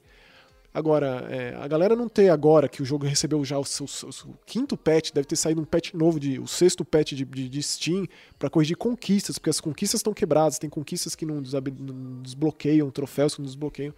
[0.77, 4.31] Agora, é, a galera não ter agora que o jogo recebeu já o, seu, o,
[4.31, 7.49] o quinto patch, deve ter saído um patch novo, de, o sexto patch de, de,
[7.49, 8.07] de Steam,
[8.39, 13.35] para corrigir conquistas, porque as conquistas estão quebradas, tem conquistas que não, não desbloqueiam, troféus
[13.35, 13.95] que não desbloqueiam.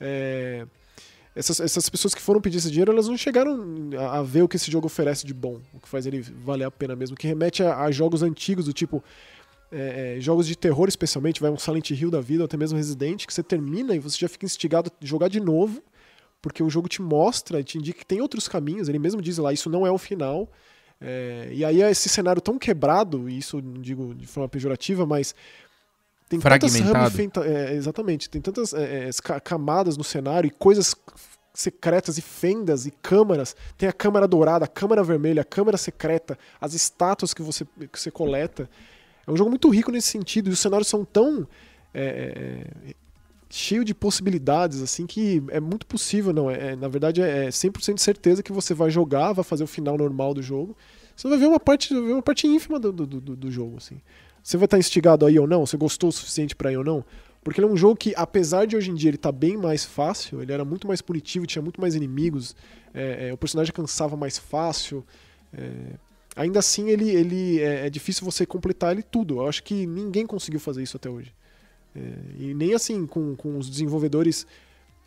[0.00, 0.66] É,
[1.36, 4.48] essas, essas pessoas que foram pedir esse dinheiro, elas não chegaram a, a, ver o
[4.48, 7.26] que esse jogo oferece de bom, o que faz ele valer a pena mesmo, que
[7.26, 9.04] remete a, a jogos antigos do tipo.
[9.70, 13.26] É, jogos de terror, especialmente, vai um Silent Hill da vida, ou até mesmo Resident,
[13.26, 15.82] que você termina e você já fica instigado a jogar de novo
[16.44, 18.86] porque o jogo te mostra, te indica que tem outros caminhos.
[18.86, 20.46] Ele mesmo diz lá, isso não é o final.
[21.00, 25.06] É, e aí é esse cenário tão quebrado, e isso não digo de forma pejorativa,
[25.06, 25.34] mas
[26.28, 27.16] tem Fragmentado.
[27.16, 29.08] tantas é, exatamente, tem tantas é,
[29.42, 30.94] camadas no cenário e coisas
[31.54, 33.56] secretas e fendas e câmaras.
[33.78, 37.98] Tem a câmara dourada, a câmara vermelha, a câmara secreta, as estátuas que você, que
[37.98, 38.68] você coleta.
[39.26, 41.48] É um jogo muito rico nesse sentido, e os cenários são tão
[41.94, 42.66] é,
[43.48, 48.02] cheio de possibilidades, assim, que é muito possível, não, é, na verdade é 100% de
[48.02, 50.76] certeza que você vai jogar, vai fazer o final normal do jogo,
[51.14, 54.00] você vai ver uma parte, uma parte ínfima do, do, do, do jogo, assim.
[54.42, 57.04] Você vai estar instigado aí ou não, você gostou o suficiente para ir ou não,
[57.42, 59.84] porque ele é um jogo que, apesar de hoje em dia ele tá bem mais
[59.84, 62.56] fácil, ele era muito mais punitivo, tinha muito mais inimigos,
[62.92, 65.04] é, é, o personagem cansava mais fácil,
[66.34, 70.58] ainda assim ele, ele é, difícil você completar ele tudo, eu acho que ninguém conseguiu
[70.58, 71.32] fazer isso até hoje.
[71.94, 72.00] É,
[72.38, 74.46] e nem assim com, com os desenvolvedores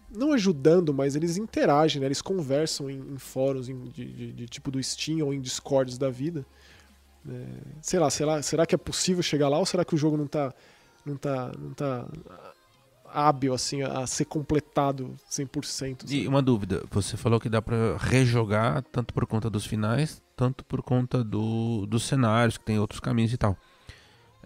[0.10, 2.08] não ajudando, mas eles interagem, né?
[2.08, 5.98] eles conversam em, em fóruns em, de, de, de, tipo do Steam ou em Discords
[5.98, 6.46] da vida.
[7.28, 7.46] É,
[7.82, 10.16] sei lá, sei lá, será que é possível chegar lá ou será que o jogo
[10.16, 10.54] não está
[11.06, 12.06] não tá, não tá
[13.12, 16.04] hábil, assim, a ser completado 100%.
[16.04, 16.28] E sabe?
[16.28, 20.82] uma dúvida, você falou que dá pra rejogar tanto por conta dos finais, tanto por
[20.82, 23.58] conta do, dos cenários, que tem outros caminhos e tal.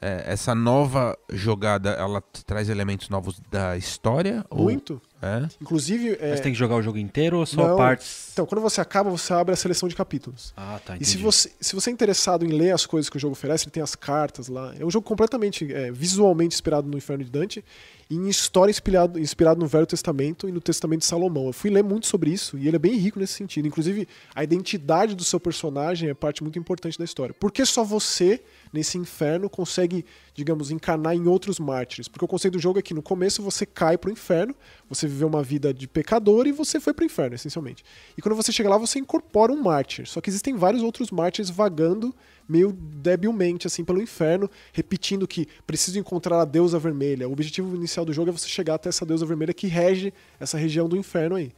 [0.01, 4.43] É, essa nova jogada, ela traz elementos novos da história?
[4.49, 4.99] Ou, Muito.
[5.21, 5.47] é?
[5.61, 7.77] Inclusive, é, Mas tem que jogar o jogo inteiro ou só Não.
[7.77, 8.29] partes?
[8.33, 10.53] então, quando você acaba, você abre a seleção de capítulos.
[10.57, 11.11] Ah, tá, E entendi.
[11.11, 13.71] se você, se você é interessado em ler as coisas que o jogo oferece, ele
[13.71, 14.73] tem as cartas lá.
[14.79, 17.63] É um jogo completamente é, visualmente inspirado no Inferno de Dante
[18.00, 21.47] e em história inspirado, inspirado no Velho Testamento e no Testamento de Salomão.
[21.47, 23.67] Eu fui ler muito sobre isso e ele é bem rico nesse sentido.
[23.67, 24.05] Inclusive,
[24.35, 27.33] a identidade do seu personagem é parte muito importante da história.
[27.33, 28.43] Por que só você,
[28.73, 32.09] nesse inferno, consegue, digamos, encarnar em outros mártires?
[32.09, 34.53] Porque o conceito do jogo é que no começo você cai pro inferno,
[34.89, 37.81] você viveu uma vida de pecador e você foi pro inferno, essencialmente.
[38.17, 40.05] E quando você chega lá, você incorpora um mártir.
[40.05, 42.13] Só que existem vários outros mártires vagando
[42.47, 47.27] meio debilmente assim pelo inferno, repetindo que preciso encontrar a deusa vermelha.
[47.27, 50.57] O objetivo inicial do jogo é você chegar até essa deusa vermelha que rege essa
[50.57, 51.51] região do inferno aí.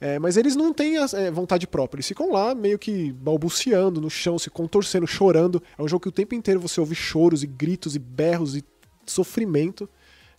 [0.00, 4.00] É, mas eles não têm as- é, vontade própria, eles ficam lá meio que balbuciando
[4.00, 5.60] no chão, se contorcendo, chorando.
[5.76, 8.62] É um jogo que o tempo inteiro você ouve choros e gritos e berros e
[9.06, 9.88] sofrimento.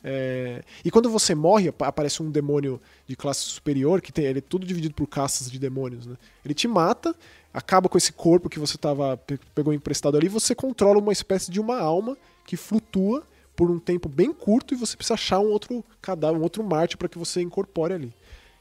[0.02, 4.40] É, E quando você morre, apa- aparece um demônio de classe superior, que tem, ele
[4.40, 6.06] é tudo dividido por castas de demônios.
[6.06, 6.16] Né?
[6.46, 7.14] Ele te mata,
[7.54, 11.52] acaba com esse corpo que você tava, pe- pegou emprestado ali, você controla uma espécie
[11.52, 13.24] de uma alma que flutua
[13.56, 16.96] por um tempo bem curto e você precisa achar um outro cadáver, um outro Marte
[16.96, 18.14] para que você incorpore ali.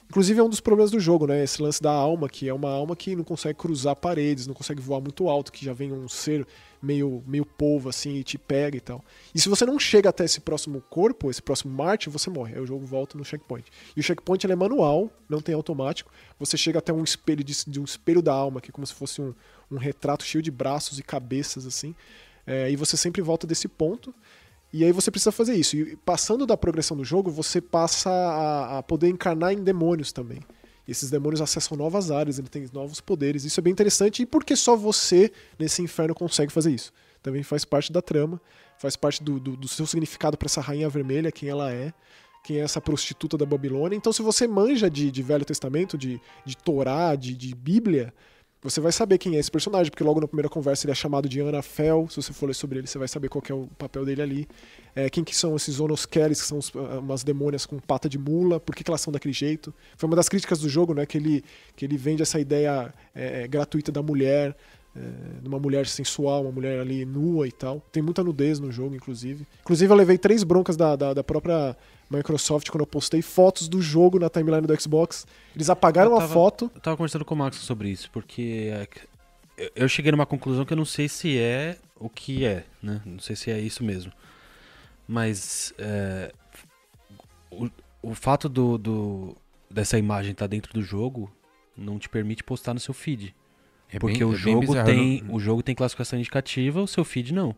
[0.09, 1.45] Inclusive é um dos problemas do jogo, né?
[1.45, 4.80] Esse lance da alma, que é uma alma que não consegue cruzar paredes, não consegue
[4.80, 6.47] voar muito alto, que já vem um ser
[6.83, 9.05] meio, meio polvo assim e te pega e tal.
[9.35, 12.55] E se você não chega até esse próximo corpo, esse próximo Marte, você morre.
[12.55, 13.70] Aí o jogo volta no checkpoint.
[13.97, 16.11] E o checkpoint é manual, não tem automático.
[16.39, 18.95] Você chega até um espelho de, de um espelho da alma, que é como se
[18.95, 19.35] fosse um,
[19.70, 21.95] um retrato cheio de braços e cabeças assim.
[22.47, 24.14] É, e você sempre volta desse ponto.
[24.72, 25.76] E aí você precisa fazer isso.
[25.76, 30.41] E passando da progressão do jogo, você passa a, a poder encarnar em demônios também.
[30.89, 33.45] Esses demônios acessam novas áreas, ele tem novos poderes.
[33.45, 34.22] Isso é bem interessante.
[34.22, 36.93] E porque só você, nesse inferno, consegue fazer isso?
[37.22, 38.41] Também faz parte da trama,
[38.78, 41.93] faz parte do, do, do seu significado para essa rainha vermelha, quem ela é,
[42.43, 43.97] quem é essa prostituta da Babilônia.
[43.97, 48.14] Então, se você manja de, de Velho Testamento, de, de Torá, de, de Bíblia,
[48.61, 51.29] você vai saber quem é esse personagem, porque logo na primeira conversa ele é chamado
[51.29, 52.09] de Anafel.
[52.11, 54.49] Se você for ler sobre ele, você vai saber qual é o papel dele ali.
[54.97, 58.19] É, quem que são esses Onoskeles, que são os- ah, umas demônias com pata de
[58.19, 59.73] mula, por que, que elas são daquele jeito?
[59.97, 61.07] Foi uma das críticas do jogo, né?
[61.07, 61.45] Que ele,
[61.77, 64.57] que ele vende essa ideia é, é, gratuita da mulher,
[64.97, 65.01] é,
[65.47, 67.81] uma mulher sensual, uma mulher ali nua e tal.
[67.93, 69.47] Tem muita nudez no jogo, inclusive.
[69.61, 71.77] Inclusive, eu levei três broncas da, da, da própria
[72.11, 75.27] Microsoft quando eu postei fotos do jogo na timeline do Xbox.
[75.55, 76.71] Eles apagaram Eu a tava- foto.
[76.75, 78.71] Eu tava conversando com o Max sobre isso, porque
[79.57, 83.03] é, eu- cheguei numa conclusão que eu não sei se é o que é, né?
[83.05, 84.13] Não sei se é isso mesmo.
[85.07, 86.33] Mas é,
[87.51, 87.69] o,
[88.03, 89.37] o fato do, do-
[89.71, 91.31] dessa imagem estar dentro do jogo
[91.77, 93.35] não te permite postar no seu feed.
[93.91, 97.33] É Porque bem- o é jogo tem o jogo tem classificação indicativa, o seu feed
[97.33, 97.55] não.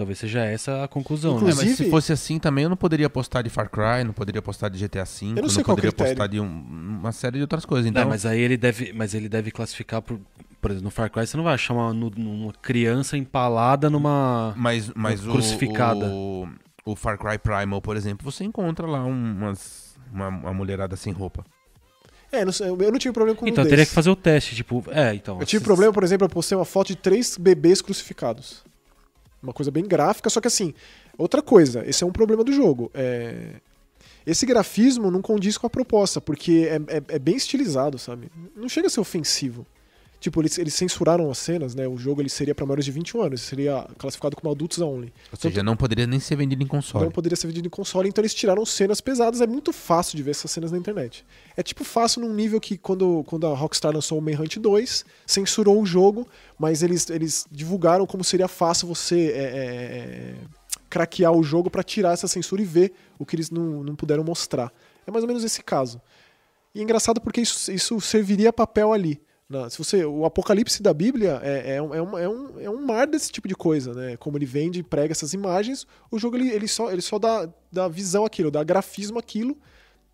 [0.00, 1.40] Talvez seja essa a conclusão, É, né?
[1.44, 4.40] mas Inclusive- se fosse assim também eu não poderia postar de Far Cry, não poderia
[4.40, 7.42] postar de GTA V, Eu não sei qual poderia postar de um- uma série de
[7.42, 7.84] outras coisas.
[7.84, 10.18] Não, Então, mas aí ele deve, mas ele deve classificar por,
[10.58, 14.90] por exemplo, no Far Cry você não vai achar uma, uma criança empalada numa mas,
[14.94, 16.06] mas o, crucificada.
[16.06, 16.48] o,
[16.86, 21.44] o Far Cry Primal, por exemplo, você encontra lá umas, uma, uma mulherada sem roupa.
[22.32, 23.68] É, não eu não tive problema com Então nudez.
[23.70, 25.38] teria que fazer o teste, tipo, é, então.
[25.40, 28.62] Eu tive problema, por exemplo, eu postei uma foto de três bebês crucificados.
[29.42, 30.74] Uma coisa bem gráfica, só que assim,
[31.16, 32.90] outra coisa, esse é um problema do jogo.
[32.94, 33.54] É...
[34.26, 38.30] Esse grafismo não condiz com a proposta, porque é, é- é bem estilizado, sabe?
[38.54, 39.66] Não chega a ser ofensivo.
[40.20, 41.88] Tipo, eles, eles censuraram as cenas, né?
[41.88, 45.10] O jogo ele seria para maiores de 21 anos, seria classificado como adultos only.
[45.32, 47.06] Ou seja, não poderia nem ser vendido em console.
[47.06, 49.40] Não poderia ser vendido em console, então eles tiraram cenas pesadas.
[49.40, 51.24] É muito fácil de ver essas cenas na internet.
[51.56, 55.80] É tipo fácil num nível que quando, quando a Rockstar lançou o Manhunt 2, censurou
[55.80, 60.34] o jogo, mas eles, eles divulgaram como seria fácil você é, é, é,
[60.90, 64.22] craquear o jogo pra tirar essa censura e ver o que eles não, não puderam
[64.22, 64.70] mostrar.
[65.06, 65.98] É mais ou menos esse caso.
[66.74, 69.18] E é engraçado porque isso, isso serviria papel ali.
[69.50, 72.70] Na- se você, o apocalipse da Bíblia é, é, um, é, um, é, um, é
[72.70, 74.16] um mar desse tipo de coisa, né?
[74.16, 77.48] Como ele vende e prega essas imagens, o jogo ele, ele só, ele só dá,
[77.72, 79.58] dá visão àquilo, dá grafismo àquilo,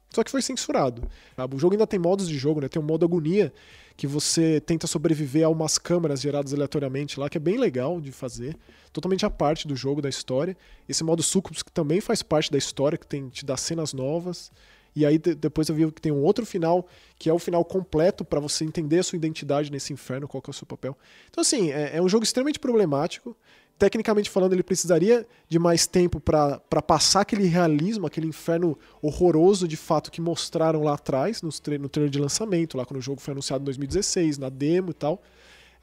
[0.08, 1.02] só que foi censurado.
[1.36, 1.54] sabe?
[1.54, 2.68] O jogo ainda tem modos de jogo, né?
[2.68, 3.52] Tem um modo agonia
[3.94, 8.12] que você tenta sobreviver a umas câmeras geradas aleatoriamente lá, que é bem legal de
[8.12, 8.56] fazer,
[8.92, 10.56] totalmente à parte do jogo, da história.
[10.88, 14.50] Esse modo sucubus que também faz parte da história, que tem te dá cenas novas.
[14.96, 16.88] E aí de- depois eu vi que tem um outro final,
[17.18, 20.50] que é o final completo pra você entender a sua identidade nesse inferno, qual que
[20.50, 20.96] é o seu papel.
[21.30, 23.36] Então, assim, é, é um jogo extremamente problemático.
[23.78, 29.76] Tecnicamente falando, ele precisaria de mais tempo pra passar aquele realismo, aquele inferno horroroso de
[29.76, 33.32] fato que mostraram lá atrás, tra- no trailer de lançamento, lá quando o jogo foi
[33.32, 35.22] anunciado em 2016, na demo e tal.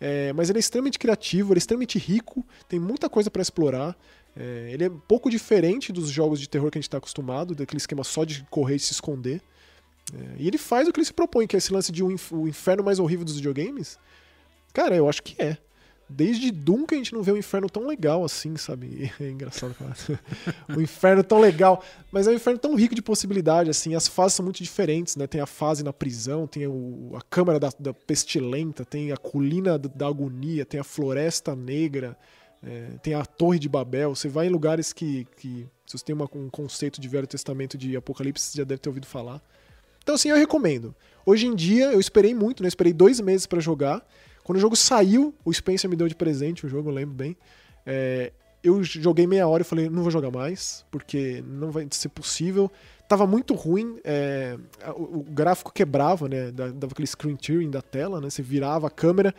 [0.02, 3.96] É, mas ele é extremamente criativo, ele é extremamente rico, tem muita coisa pra explorar.
[4.36, 7.54] É, ele é um pouco diferente dos jogos de terror que a gente está acostumado,
[7.54, 9.42] daquele esquema só de correr e se esconder.
[10.14, 12.16] É, e ele faz o que ele se propõe, que é esse lance de um
[12.32, 13.98] o inferno mais horrível dos videogames.
[14.74, 15.58] Cara, eu acho que é.
[16.10, 19.12] Desde Doom que a gente não vê um inferno tão legal assim, sabe?
[19.20, 19.96] É engraçado falar.
[20.78, 21.84] um inferno tão legal.
[22.12, 23.96] Mas é um inferno tão rico de possibilidade, assim.
[23.96, 25.26] As fases são muito diferentes, né?
[25.28, 29.78] Tem a fase na prisão, tem o- a câmara da, da pestilenta, tem a colina
[29.78, 32.18] da agonia, tem a floresta negra,
[32.66, 34.16] é, tem a torre de Babel.
[34.16, 37.78] Você vai em lugares que, que se você tem uma- um conceito de Velho Testamento
[37.78, 39.42] de Apocalipse, você já deve ter ouvido falar.
[40.02, 40.94] Então, assim, eu recomendo.
[41.26, 42.68] Hoje em dia, eu esperei muito, né?
[42.68, 44.06] Esperei dois meses pra jogar.
[44.44, 47.38] Quando o jogo saiu, o Spencer me deu de presente o jogo, eu lembro bem.
[47.86, 52.10] É, eu joguei meia hora e falei, não vou jogar mais, porque não vai ser
[52.10, 52.70] possível.
[53.08, 54.58] Tava muito ruim, é,
[54.96, 56.52] o, o gráfico quebrava, né?
[56.52, 58.30] da- Dava aquele screen tearing da tela, né?
[58.30, 59.34] Você virava a câmera,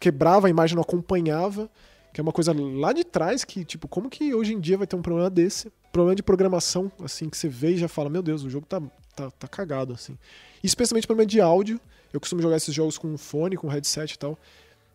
[0.00, 1.68] quebrava, a imagem não acompanhava,
[2.12, 4.86] que é uma coisa lá de trás que, tipo, como que hoje em dia vai
[4.86, 5.70] ter um problema desse?
[5.92, 8.80] Problema de programação, assim, que você vê e já fala, meu Deus, o jogo tá,
[9.14, 10.16] tá, tá cagado, assim.
[10.62, 11.80] E especialmente problema de áudio.
[12.12, 14.38] Eu costumo jogar esses jogos com fone, com headset e tal.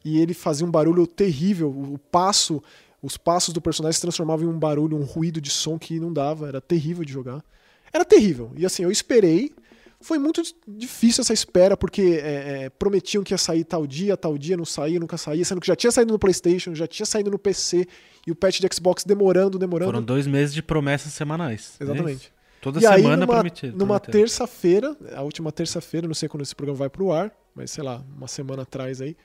[0.04, 1.70] E ele fazia um barulho terrível.
[1.70, 2.62] O passo,
[3.02, 6.12] os passos do personagem se transformavam em um barulho, um ruído de som que não
[6.12, 6.48] dava.
[6.48, 7.44] Era terrível de jogar.
[7.92, 8.52] Era terrível.
[8.58, 9.54] E assim, eu esperei.
[10.04, 14.38] Foi muito difícil essa espera, porque é, é, prometiam que ia sair tal dia, tal
[14.38, 17.32] dia, não saía, nunca saía, sendo que já tinha saído no PlayStation, já tinha saído
[17.32, 17.88] no PC,
[18.28, 19.92] e o patch de Xbox demorando, demorando.
[19.92, 21.78] Foram dois meses de promessas semanais.
[21.80, 22.34] é Exatamente.
[22.62, 23.78] Toda e aí, semana numa, prometido.
[23.78, 24.22] numa prometendo.
[24.22, 28.04] terça-feira, a última terça-feira, não sei quando esse programa vai pro ar, mas sei lá,
[28.16, 29.18] uma semana atrás aí,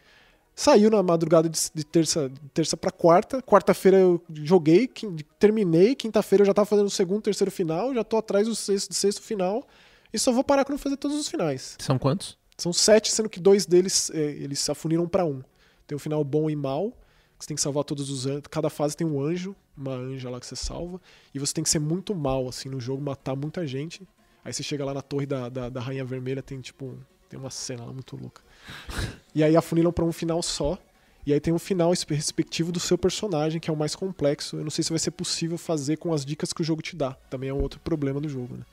[0.55, 3.41] saiu na madrugada de, terça, de terça para quarta.
[3.41, 4.91] Quarta-feira eu joguei,
[5.39, 5.95] terminei.
[5.95, 8.95] Quinta-feira eu já tava fazendo o segundo, terceiro final, já tô atrás do sexto, do
[8.95, 9.65] sexto final.
[10.13, 11.77] E só vou parar quando fazer todos os finais.
[11.79, 12.39] São quantos?
[12.57, 15.43] São sete, sendo que dois deles eh, eles se afuniram pra um.
[15.87, 16.91] Tem o final bom e mal,
[17.39, 18.43] que você tem que salvar todos os anjos.
[18.51, 21.01] Cada fase tem um anjo, uma anja lá que você salva.
[21.35, 24.07] E você tem que ser muito mal, assim, no jogo, matar muita gente.
[24.45, 26.99] Aí você chega lá na torre da, da, da Rainha Vermelha, tem tipo.
[27.29, 28.43] Tem uma cena lá muito louca.
[29.35, 30.79] E aí afunilam pra um final só.
[31.27, 34.57] E aí tem um final espe- respectivo do seu personagem, que é o mais complexo.
[34.57, 36.97] Eu não sei se vai ser possível fazer com as dicas que o jogo te
[36.97, 37.13] dá.
[37.31, 38.65] Também é um outro problema do jogo, né?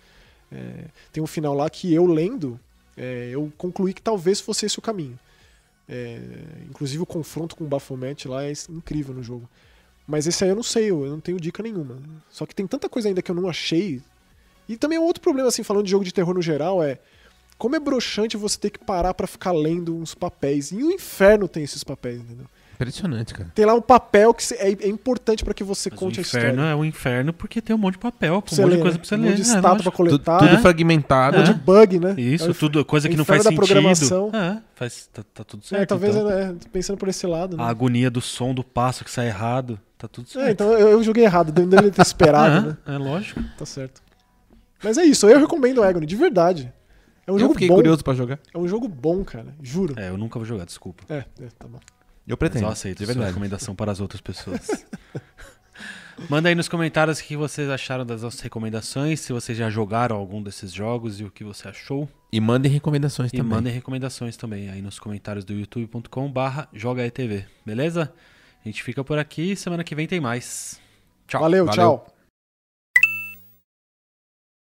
[0.56, 2.60] É, tem um final lá que eu lendo,
[2.96, 5.20] é, eu concluí que talvez fosse esse o caminho.
[5.88, 6.20] É,
[6.70, 9.48] inclusive o confronto com o Baphomet lá é incrível no jogo.
[10.08, 11.98] Mas esse aí eu não sei, eu não tenho dica nenhuma.
[12.30, 14.02] Só que tem tanta coisa ainda que eu não achei.
[14.68, 17.00] E também um outro problema, assim, falando de jogo de terror no geral, é
[17.58, 20.72] como é broxante você ter que parar pra ficar lendo uns papéis.
[20.72, 22.46] E o inferno tem esses papéis, entendeu?
[22.76, 23.50] Impressionante, cara.
[23.56, 26.20] Tem lá um papel que cê- é, é importante pra que você Mas conte o
[26.20, 26.48] a história.
[26.48, 28.98] inferno é um inferno porque tem um monte de papel, Pra um monte de coisa
[28.98, 29.00] né?
[29.00, 29.30] pra você um ler.
[29.30, 29.92] monte de É, estátua pra lógico.
[29.92, 30.58] Tu- coletar, tudo É.
[30.60, 31.38] fragmentado.
[31.38, 32.16] um monte de bug, né?
[32.18, 33.66] Isso, É o tudo, coisa que não faz da sentido.
[33.66, 34.30] programação.
[34.34, 35.82] É, faz, tá, tá tudo certo.
[35.82, 36.30] É, talvez então.
[36.30, 37.64] é, pensando por esse lado, né?
[37.64, 40.46] A agonia do som do passo que sai errado, tá tudo certo.
[40.48, 42.78] É, então eu, eu joguei errado, deveria ter esperado, né?
[42.86, 43.42] é, é lógico.
[43.58, 44.02] Tá certo.
[44.84, 46.72] Mas é isso, eu recomendo o Agony, de verdade.
[47.26, 47.76] É um eu jogo fiquei bom.
[47.76, 48.38] curioso pra jogar.
[48.54, 49.48] É um jogo bom, cara.
[49.64, 49.96] Juro.
[49.98, 51.04] É, eu nunca vou jogar, desculpa.
[51.10, 51.80] É, é, tá bom.
[52.28, 52.66] Eu Mas pretendo.
[52.66, 53.30] eu aceito de sua verdade.
[53.32, 54.68] recomendação para as outras pessoas.
[56.30, 60.16] Manda aí nos comentários o que vocês acharam das nossas recomendações, se vocês já jogaram
[60.16, 62.08] algum desses jogos e o que você achou.
[62.32, 63.52] E mandem recomendações E também.
[63.52, 68.14] mandem recomendações também aí nos comentários do youtube.com barra jogaetv, beleza?
[68.64, 70.80] A gente fica por aqui, semana que vem tem mais.
[71.28, 71.42] Tchau.
[71.42, 71.76] Valeu, Valeu.
[71.98, 72.15] tchau.